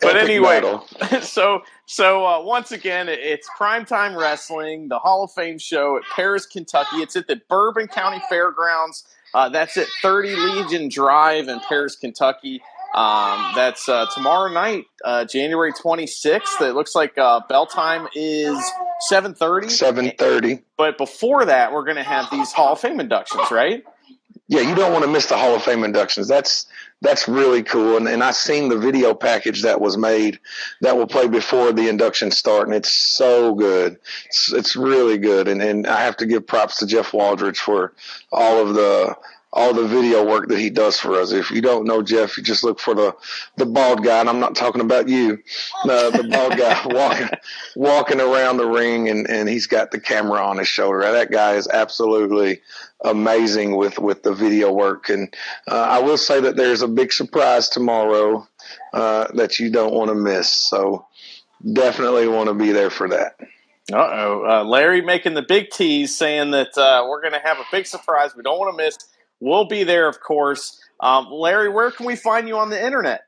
but 0.00 0.16
anyway, 0.16 0.62
so 1.22 1.62
so 1.86 2.24
uh, 2.24 2.40
once 2.42 2.70
again, 2.70 3.08
it's 3.08 3.48
primetime 3.58 4.16
wrestling, 4.16 4.88
the 4.88 4.98
Hall 4.98 5.24
of 5.24 5.32
Fame 5.32 5.58
show 5.58 5.96
at 5.96 6.04
Paris, 6.14 6.46
Kentucky. 6.46 6.98
It's 6.98 7.16
at 7.16 7.26
the 7.26 7.40
Bourbon 7.48 7.88
County 7.88 8.22
Fairgrounds. 8.28 9.04
Uh, 9.34 9.48
that's 9.48 9.76
at 9.76 9.86
30 10.02 10.36
Legion 10.36 10.88
Drive 10.88 11.48
in 11.48 11.58
Paris, 11.60 11.96
Kentucky. 11.96 12.62
Um, 12.94 13.52
that's 13.54 13.88
uh, 13.88 14.06
tomorrow 14.14 14.52
night, 14.52 14.84
uh, 15.02 15.24
January 15.24 15.72
26th. 15.72 16.60
It 16.60 16.74
looks 16.74 16.94
like 16.94 17.16
uh, 17.16 17.40
bell 17.48 17.66
time 17.66 18.06
is 18.14 18.58
7.30. 19.10 20.16
7.30. 20.16 20.62
But 20.76 20.98
before 20.98 21.46
that, 21.46 21.72
we're 21.72 21.84
going 21.84 21.96
to 21.96 22.02
have 22.02 22.30
these 22.30 22.52
Hall 22.52 22.74
of 22.74 22.80
Fame 22.80 23.00
inductions, 23.00 23.50
right? 23.50 23.82
Yeah, 24.48 24.60
you 24.60 24.74
don't 24.74 24.92
want 24.92 25.04
to 25.04 25.10
miss 25.10 25.26
the 25.26 25.38
Hall 25.38 25.54
of 25.54 25.62
Fame 25.62 25.84
inductions. 25.84 26.28
That's 26.28 26.66
that's 27.00 27.26
really 27.26 27.62
cool. 27.62 27.96
And, 27.96 28.06
and 28.06 28.22
I've 28.22 28.36
seen 28.36 28.68
the 28.68 28.78
video 28.78 29.14
package 29.14 29.62
that 29.62 29.80
was 29.80 29.96
made 29.96 30.38
that 30.82 30.96
will 30.96 31.06
play 31.06 31.26
before 31.26 31.72
the 31.72 31.88
induction 31.88 32.30
start, 32.30 32.68
and 32.68 32.76
it's 32.76 32.92
so 32.92 33.54
good. 33.54 33.98
It's, 34.26 34.52
it's 34.52 34.76
really 34.76 35.16
good. 35.16 35.48
And, 35.48 35.62
and 35.62 35.86
I 35.86 36.02
have 36.02 36.16
to 36.18 36.26
give 36.26 36.46
props 36.46 36.76
to 36.78 36.86
Jeff 36.86 37.12
Waldridge 37.12 37.58
for 37.58 37.94
all 38.30 38.60
of 38.60 38.74
the– 38.74 39.16
all 39.52 39.74
the 39.74 39.86
video 39.86 40.24
work 40.24 40.48
that 40.48 40.58
he 40.58 40.70
does 40.70 40.98
for 40.98 41.20
us. 41.20 41.32
If 41.32 41.50
you 41.50 41.60
don't 41.60 41.86
know 41.86 42.02
Jeff, 42.02 42.36
you 42.36 42.42
just 42.42 42.64
look 42.64 42.80
for 42.80 42.94
the 42.94 43.14
the 43.56 43.66
bald 43.66 44.02
guy, 44.02 44.20
and 44.20 44.28
I'm 44.28 44.40
not 44.40 44.56
talking 44.56 44.80
about 44.80 45.08
you, 45.08 45.42
uh, 45.84 46.10
the 46.10 46.24
bald 46.24 46.56
guy 46.56 46.80
walking 46.86 47.28
walking 47.76 48.20
around 48.20 48.56
the 48.56 48.66
ring, 48.66 49.08
and 49.08 49.28
and 49.28 49.48
he's 49.48 49.66
got 49.66 49.90
the 49.90 50.00
camera 50.00 50.40
on 50.44 50.58
his 50.58 50.68
shoulder. 50.68 51.00
That 51.00 51.30
guy 51.30 51.54
is 51.54 51.68
absolutely 51.68 52.60
amazing 53.04 53.76
with 53.76 53.98
with 53.98 54.22
the 54.22 54.32
video 54.32 54.72
work. 54.72 55.08
And 55.08 55.34
uh, 55.68 55.74
I 55.74 56.00
will 56.00 56.18
say 56.18 56.40
that 56.40 56.56
there's 56.56 56.82
a 56.82 56.88
big 56.88 57.12
surprise 57.12 57.68
tomorrow 57.68 58.46
uh, 58.92 59.28
that 59.34 59.58
you 59.58 59.70
don't 59.70 59.94
want 59.94 60.08
to 60.08 60.14
miss. 60.14 60.50
So 60.50 61.06
definitely 61.72 62.28
want 62.28 62.48
to 62.48 62.54
be 62.54 62.72
there 62.72 62.90
for 62.90 63.08
that. 63.08 63.36
Uh-oh. 63.92 64.44
Uh, 64.48 64.64
Larry 64.64 65.02
making 65.02 65.34
the 65.34 65.42
big 65.42 65.70
tease 65.70 66.16
saying 66.16 66.52
that 66.52 66.78
uh, 66.78 67.04
we're 67.08 67.20
going 67.20 67.32
to 67.32 67.40
have 67.40 67.58
a 67.58 67.64
big 67.70 67.86
surprise 67.86 68.34
we 68.34 68.42
don't 68.42 68.58
want 68.58 68.76
to 68.76 68.84
miss. 68.84 68.96
We'll 69.42 69.64
be 69.64 69.82
there, 69.82 70.06
of 70.06 70.20
course. 70.20 70.80
Um, 71.00 71.26
Larry, 71.28 71.68
where 71.68 71.90
can 71.90 72.06
we 72.06 72.14
find 72.14 72.46
you 72.46 72.58
on 72.58 72.70
the 72.70 72.80
internet? 72.80 73.22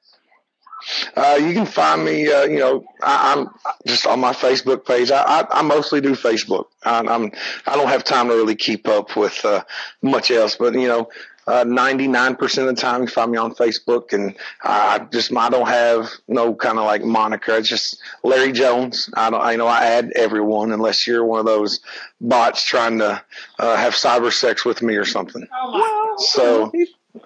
Uh, 1.16 1.40
you 1.40 1.52
can 1.52 1.66
find 1.66 2.04
me, 2.04 2.30
uh, 2.30 2.44
you 2.44 2.60
know, 2.60 2.84
I, 3.02 3.32
am 3.32 3.48
just 3.84 4.06
on 4.06 4.20
my 4.20 4.32
Facebook 4.32 4.86
page. 4.86 5.10
I, 5.10 5.22
I, 5.22 5.46
I 5.50 5.62
mostly 5.62 6.00
do 6.00 6.12
Facebook. 6.12 6.66
I, 6.84 7.00
I'm, 7.00 7.32
I 7.66 7.74
don't 7.74 7.88
have 7.88 8.04
time 8.04 8.28
to 8.28 8.34
really 8.34 8.54
keep 8.54 8.86
up 8.86 9.16
with 9.16 9.44
uh, 9.44 9.64
much 10.02 10.30
else, 10.30 10.54
but 10.54 10.74
you 10.74 10.86
know, 10.86 11.08
uh, 11.46 11.64
99% 11.64 12.40
of 12.58 12.66
the 12.66 12.74
time 12.74 13.02
you 13.02 13.08
find 13.08 13.30
me 13.30 13.38
on 13.38 13.54
Facebook 13.54 14.12
and 14.12 14.36
I 14.62 15.06
just, 15.12 15.34
I 15.36 15.50
don't 15.50 15.68
have 15.68 16.10
no 16.28 16.54
kind 16.54 16.78
of 16.78 16.84
like 16.84 17.04
moniker. 17.04 17.56
It's 17.56 17.68
just 17.68 17.98
Larry 18.22 18.52
Jones. 18.52 19.10
I 19.14 19.30
don't, 19.30 19.42
I 19.42 19.56
know 19.56 19.66
I 19.66 19.84
add 19.84 20.12
everyone 20.14 20.72
unless 20.72 21.06
you're 21.06 21.24
one 21.24 21.40
of 21.40 21.46
those 21.46 21.80
bots 22.20 22.64
trying 22.64 22.98
to 22.98 23.22
uh, 23.58 23.76
have 23.76 23.94
cyber 23.94 24.32
sex 24.32 24.64
with 24.64 24.82
me 24.82 24.96
or 24.96 25.04
something. 25.04 25.46
Well, 25.50 26.18
so 26.18 26.72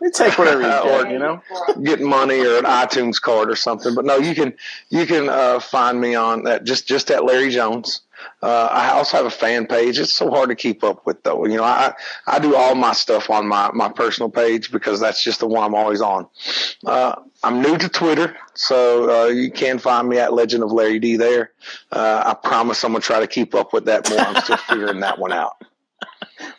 you 0.01 0.11
take 0.11 0.39
whatever 0.39 0.63
you 0.63 0.69
get, 0.69 1.11
you 1.11 1.19
know, 1.19 1.43
get 1.83 2.01
money 2.01 2.41
or 2.41 2.59
an 2.59 2.65
iTunes 2.65 3.21
card 3.21 3.51
or 3.51 3.57
something. 3.57 3.95
But 3.95 4.05
no, 4.05 4.17
you 4.17 4.35
can, 4.35 4.55
you 4.91 5.07
can 5.07 5.29
uh, 5.29 5.61
find 5.61 6.01
me 6.01 6.15
on 6.15 6.45
that 6.45 6.65
just, 6.65 6.87
just 6.87 7.11
at 7.11 7.25
Larry 7.25 7.51
Jones. 7.51 8.03
Uh, 8.43 8.69
I 8.71 8.91
also 8.91 9.17
have 9.17 9.27
a 9.27 9.31
fan 9.31 9.67
page. 9.67 9.99
It's 9.99 10.13
so 10.13 10.31
hard 10.31 10.49
to 10.49 10.55
keep 10.55 10.83
up 10.85 11.07
with, 11.07 11.23
though. 11.23 11.47
You 11.47 11.59
know, 11.59 11.65
I 11.65 11.95
I 12.27 12.39
do 12.39 12.57
all 12.57 12.75
my 12.75 12.93
stuff 12.93 13.31
on 13.31 13.47
my 13.47 13.71
my 13.73 13.89
personal 13.89 14.31
page 14.31 14.71
because 14.71 15.01
that's 15.01 15.23
just 15.23 15.41
the 15.41 15.47
one 15.47 15.65
I'm 15.65 15.75
always 15.75 16.01
on. 16.01 16.27
Uh, 16.85 17.15
I'm 17.43 17.63
new 17.63 17.79
to 17.79 17.89
Twitter, 17.89 18.37
so 18.55 19.25
uh, 19.25 19.27
you 19.27 19.51
can 19.51 19.79
find 19.79 20.09
me 20.09 20.19
at 20.19 20.33
Legend 20.33 20.65
of 20.65 20.73
Larry 20.73 20.99
D 20.99 21.17
there. 21.17 21.53
Uh, 21.93 22.23
I 22.27 22.35
promise 22.35 22.83
I'm 22.85 22.93
gonna 22.93 23.03
try 23.03 23.21
to 23.21 23.27
keep 23.27 23.55
up 23.55 23.73
with 23.73 23.85
that 23.87 24.09
more. 24.11 24.21
I'm 24.21 24.43
still 24.43 24.57
figuring 24.69 25.01
that 25.01 25.19
one 25.19 25.33
out. 25.33 25.63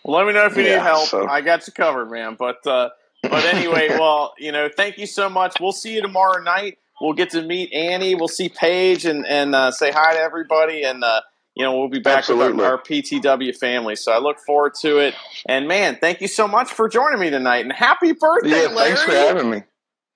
Well, 0.04 0.18
let 0.18 0.28
me 0.28 0.34
know 0.34 0.46
if 0.46 0.56
you 0.56 0.64
yeah, 0.64 0.78
need 0.78 0.84
help. 0.84 1.08
So. 1.08 1.28
I 1.28 1.42
got 1.42 1.68
you 1.68 1.74
covered, 1.74 2.10
man. 2.10 2.36
But 2.38 2.66
uh, 2.66 2.90
but 3.22 3.46
anyway, 3.46 3.90
well, 3.90 4.34
you 4.38 4.52
know, 4.52 4.70
thank 4.76 4.98
you 4.98 5.06
so 5.06 5.30
much. 5.30 5.60
We'll 5.60 5.72
see 5.72 5.96
you 5.96 6.02
tomorrow 6.02 6.42
night. 6.42 6.78
We'll 7.02 7.14
get 7.14 7.30
to 7.32 7.42
meet 7.42 7.72
Annie. 7.74 8.16
We'll 8.16 8.28
see 8.28 8.50
Paige 8.50 9.06
and 9.06 9.26
and 9.26 9.56
uh, 9.56 9.72
say 9.72 9.92
hi 9.92 10.14
to 10.14 10.20
everybody 10.20 10.84
and 10.84 11.04
you 11.60 11.66
know, 11.66 11.78
we'll 11.78 11.90
be 11.90 12.00
back 12.00 12.20
Absolutely. 12.20 12.54
with 12.54 12.66
our, 12.66 12.78
our, 12.78 12.82
PTW 12.82 13.54
family. 13.54 13.98
So 13.98 14.14
I 14.14 14.20
look 14.20 14.40
forward 14.40 14.76
to 14.82 15.00
it. 15.00 15.14
And 15.46 15.68
man, 15.68 15.98
thank 16.00 16.22
you 16.22 16.30
so 16.30 16.48
much 16.48 16.72
for 16.72 16.88
joining 16.88 17.20
me 17.20 17.30
tonight. 17.30 17.66
And 17.66 17.74
happy 17.74 18.14
birthday, 18.14 18.64
yeah, 18.64 18.68
Larry. 18.68 18.96
Thanks 18.96 19.04
for 19.04 19.12
having 19.12 19.50
me. 19.50 19.64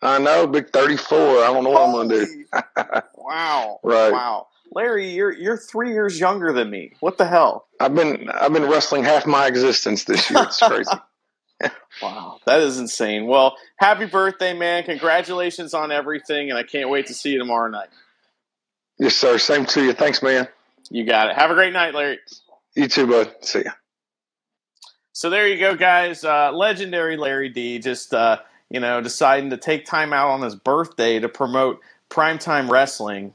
I 0.02 0.20
know, 0.20 0.48
big 0.48 0.70
34. 0.70 1.18
I 1.44 1.48
don't 1.48 1.66
know 1.66 1.72
what 1.72 2.02
I'm 2.02 2.10
to 2.10 2.26
do. 2.26 2.46
wow. 3.16 3.80
Right. 3.84 4.14
Wow. 4.14 4.48
Larry, 4.76 5.10
you're 5.10 5.32
you're 5.32 5.58
three 5.58 5.92
years 5.92 6.20
younger 6.20 6.52
than 6.52 6.70
me. 6.70 6.94
What 7.00 7.18
the 7.18 7.28
hell? 7.28 7.68
I've 7.80 7.94
been 7.94 8.30
I've 8.30 8.54
been 8.54 8.66
wrestling 8.66 9.04
half 9.04 9.28
my 9.28 9.46
existence 9.46 10.06
this 10.06 10.32
year. 10.32 10.44
It's 10.44 10.60
crazy. 10.60 10.90
wow, 12.02 12.40
that 12.46 12.60
is 12.62 12.78
insane. 12.80 13.28
Well, 13.28 13.56
happy 13.78 14.06
birthday, 14.06 14.54
man! 14.54 14.84
Congratulations 14.84 15.74
on 15.74 15.92
everything, 15.92 16.50
and 16.50 16.58
I 16.58 16.64
can't 16.64 16.90
wait 16.90 17.08
to 17.08 17.14
see 17.14 17.32
you 17.32 17.40
tomorrow 17.40 17.70
night. 17.70 17.90
Yes, 19.00 19.16
sir. 19.16 19.38
Same 19.38 19.66
to 19.68 19.84
you. 19.84 19.94
Thanks, 19.94 20.22
man. 20.22 20.48
You 20.90 21.06
got 21.06 21.30
it. 21.30 21.36
Have 21.36 21.52
a 21.52 21.56
great 21.56 21.74
night, 21.74 21.94
Larry. 21.94 22.20
You 22.76 22.88
too, 22.88 23.08
bud. 23.08 23.34
See 23.42 23.64
ya. 23.64 23.72
So 25.14 25.30
there 25.30 25.48
you 25.48 25.60
go, 25.60 25.76
guys. 25.76 26.24
Uh, 26.24 26.52
legendary 26.52 27.18
Larry 27.18 27.50
D. 27.50 27.80
Just 27.80 28.14
uh, 28.14 28.40
you 28.70 28.80
know 28.80 29.02
deciding 29.02 29.52
to 29.52 29.58
take 29.58 29.86
time 29.86 30.14
out 30.14 30.30
on 30.30 30.42
his 30.42 30.56
birthday 30.56 31.20
to 31.20 31.30
promote 31.30 31.80
primetime 32.10 32.70
wrestling. 32.70 33.34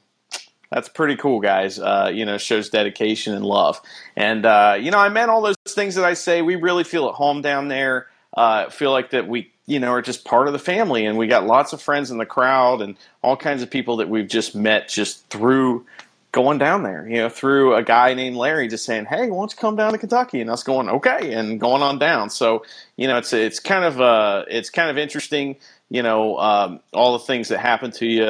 That's 0.70 0.88
pretty 0.88 1.16
cool, 1.16 1.40
guys. 1.40 1.78
Uh, 1.78 2.10
you 2.12 2.26
know, 2.26 2.36
shows 2.36 2.68
dedication 2.68 3.34
and 3.34 3.44
love. 3.44 3.80
And 4.16 4.44
uh, 4.44 4.76
you 4.78 4.90
know, 4.90 4.98
I 4.98 5.08
meant 5.08 5.30
all 5.30 5.40
those 5.40 5.56
things 5.68 5.94
that 5.94 6.04
I 6.04 6.14
say. 6.14 6.42
We 6.42 6.56
really 6.56 6.84
feel 6.84 7.08
at 7.08 7.14
home 7.14 7.42
down 7.42 7.68
there. 7.68 8.08
Uh, 8.36 8.68
feel 8.70 8.92
like 8.92 9.10
that 9.10 9.26
we, 9.26 9.50
you 9.66 9.80
know, 9.80 9.90
are 9.92 10.02
just 10.02 10.24
part 10.24 10.46
of 10.46 10.52
the 10.52 10.58
family, 10.58 11.06
and 11.06 11.18
we 11.18 11.26
got 11.26 11.46
lots 11.46 11.72
of 11.72 11.80
friends 11.80 12.10
in 12.10 12.18
the 12.18 12.26
crowd, 12.26 12.82
and 12.82 12.96
all 13.22 13.36
kinds 13.36 13.62
of 13.62 13.70
people 13.70 13.96
that 13.96 14.08
we've 14.08 14.28
just 14.28 14.54
met 14.54 14.88
just 14.88 15.28
through 15.28 15.86
going 16.32 16.58
down 16.58 16.82
there. 16.82 17.08
You 17.08 17.16
know, 17.16 17.28
through 17.28 17.74
a 17.74 17.82
guy 17.82 18.14
named 18.14 18.36
Larry 18.36 18.68
just 18.68 18.84
saying, 18.84 19.06
"Hey, 19.06 19.30
why 19.30 19.38
don't 19.38 19.52
you 19.52 19.58
come 19.58 19.76
down 19.76 19.92
to 19.92 19.98
Kentucky?" 19.98 20.40
And 20.40 20.50
us 20.50 20.62
going, 20.62 20.88
"Okay," 20.88 21.32
and 21.32 21.58
going 21.58 21.82
on 21.82 21.98
down. 21.98 22.30
So 22.30 22.64
you 22.96 23.08
know, 23.08 23.18
it's 23.18 23.32
it's 23.32 23.60
kind 23.60 23.84
of 23.84 24.00
uh, 24.00 24.44
it's 24.48 24.70
kind 24.70 24.90
of 24.90 24.98
interesting 24.98 25.56
you 25.90 26.02
know 26.02 26.38
um, 26.38 26.80
all 26.92 27.14
the 27.14 27.24
things 27.24 27.48
that 27.48 27.58
happen 27.58 27.90
to 27.92 28.06
you 28.06 28.24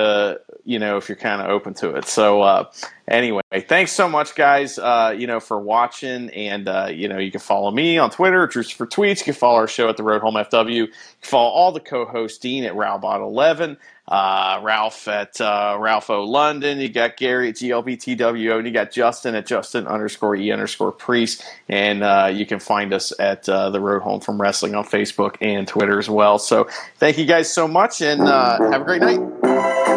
you 0.68 0.78
know 0.78 0.98
if 0.98 1.09
you're 1.09 1.16
kind 1.16 1.40
of 1.40 1.48
open 1.48 1.72
to 1.72 1.96
it 1.96 2.04
so 2.04 2.42
uh, 2.42 2.70
anyway 3.09 3.40
thanks 3.66 3.90
so 3.90 4.09
much 4.09 4.35
guys 4.35 4.78
uh, 4.78 5.14
you 5.16 5.26
know 5.26 5.40
for 5.40 5.59
watching 5.59 6.28
and 6.31 6.68
uh, 6.68 6.88
you 6.90 7.09
know 7.09 7.18
you 7.18 7.31
can 7.31 7.40
follow 7.40 7.70
me 7.70 7.96
on 7.96 8.11
twitter 8.11 8.46
Drews 8.46 8.70
for 8.70 8.87
tweets 8.87 9.20
you 9.20 9.24
can 9.24 9.35
follow 9.35 9.57
our 9.57 9.66
show 9.66 9.88
at 9.88 9.96
the 9.96 10.02
road 10.02 10.20
home 10.20 10.35
fw 10.35 10.72
you 10.72 10.87
can 10.87 10.94
follow 11.22 11.48
all 11.48 11.72
the 11.72 11.81
co-hosts 11.81 12.38
dean 12.38 12.64
at 12.64 12.74
rowbot11 12.74 13.78
uh, 14.09 14.59
Ralph 14.62 15.07
at 15.07 15.38
uh, 15.40 15.76
Ralph 15.78 16.09
O 16.09 16.24
London. 16.24 16.78
You 16.81 16.88
got 16.88 17.18
Gary 17.18 17.50
at 17.50 17.57
GLBTWO, 17.57 18.57
and 18.57 18.66
you 18.66 18.72
got 18.72 18.90
Justin 18.90 19.35
at 19.35 19.46
Justin 19.46 19.87
underscore 19.87 20.35
E 20.35 20.50
underscore 20.50 20.92
Priest. 20.92 21.44
And 21.68 22.02
uh, 22.02 22.31
you 22.33 22.46
can 22.46 22.59
find 22.59 22.94
us 22.94 23.12
at 23.20 23.46
uh, 23.48 23.68
the 23.68 23.81
Road 23.81 24.00
Home 24.00 24.20
from 24.20 24.40
Wrestling 24.40 24.74
on 24.74 24.85
Facebook 24.85 25.37
and 25.42 25.68
Twitter 25.68 25.98
as 25.98 26.09
well. 26.09 26.38
So 26.38 26.68
thank 26.96 27.18
you 27.18 27.26
guys 27.26 27.52
so 27.52 27.68
much, 27.68 28.00
and 28.00 28.22
uh, 28.22 28.70
have 28.70 28.81
a 28.81 28.85
great 28.85 29.02
night. 29.02 29.88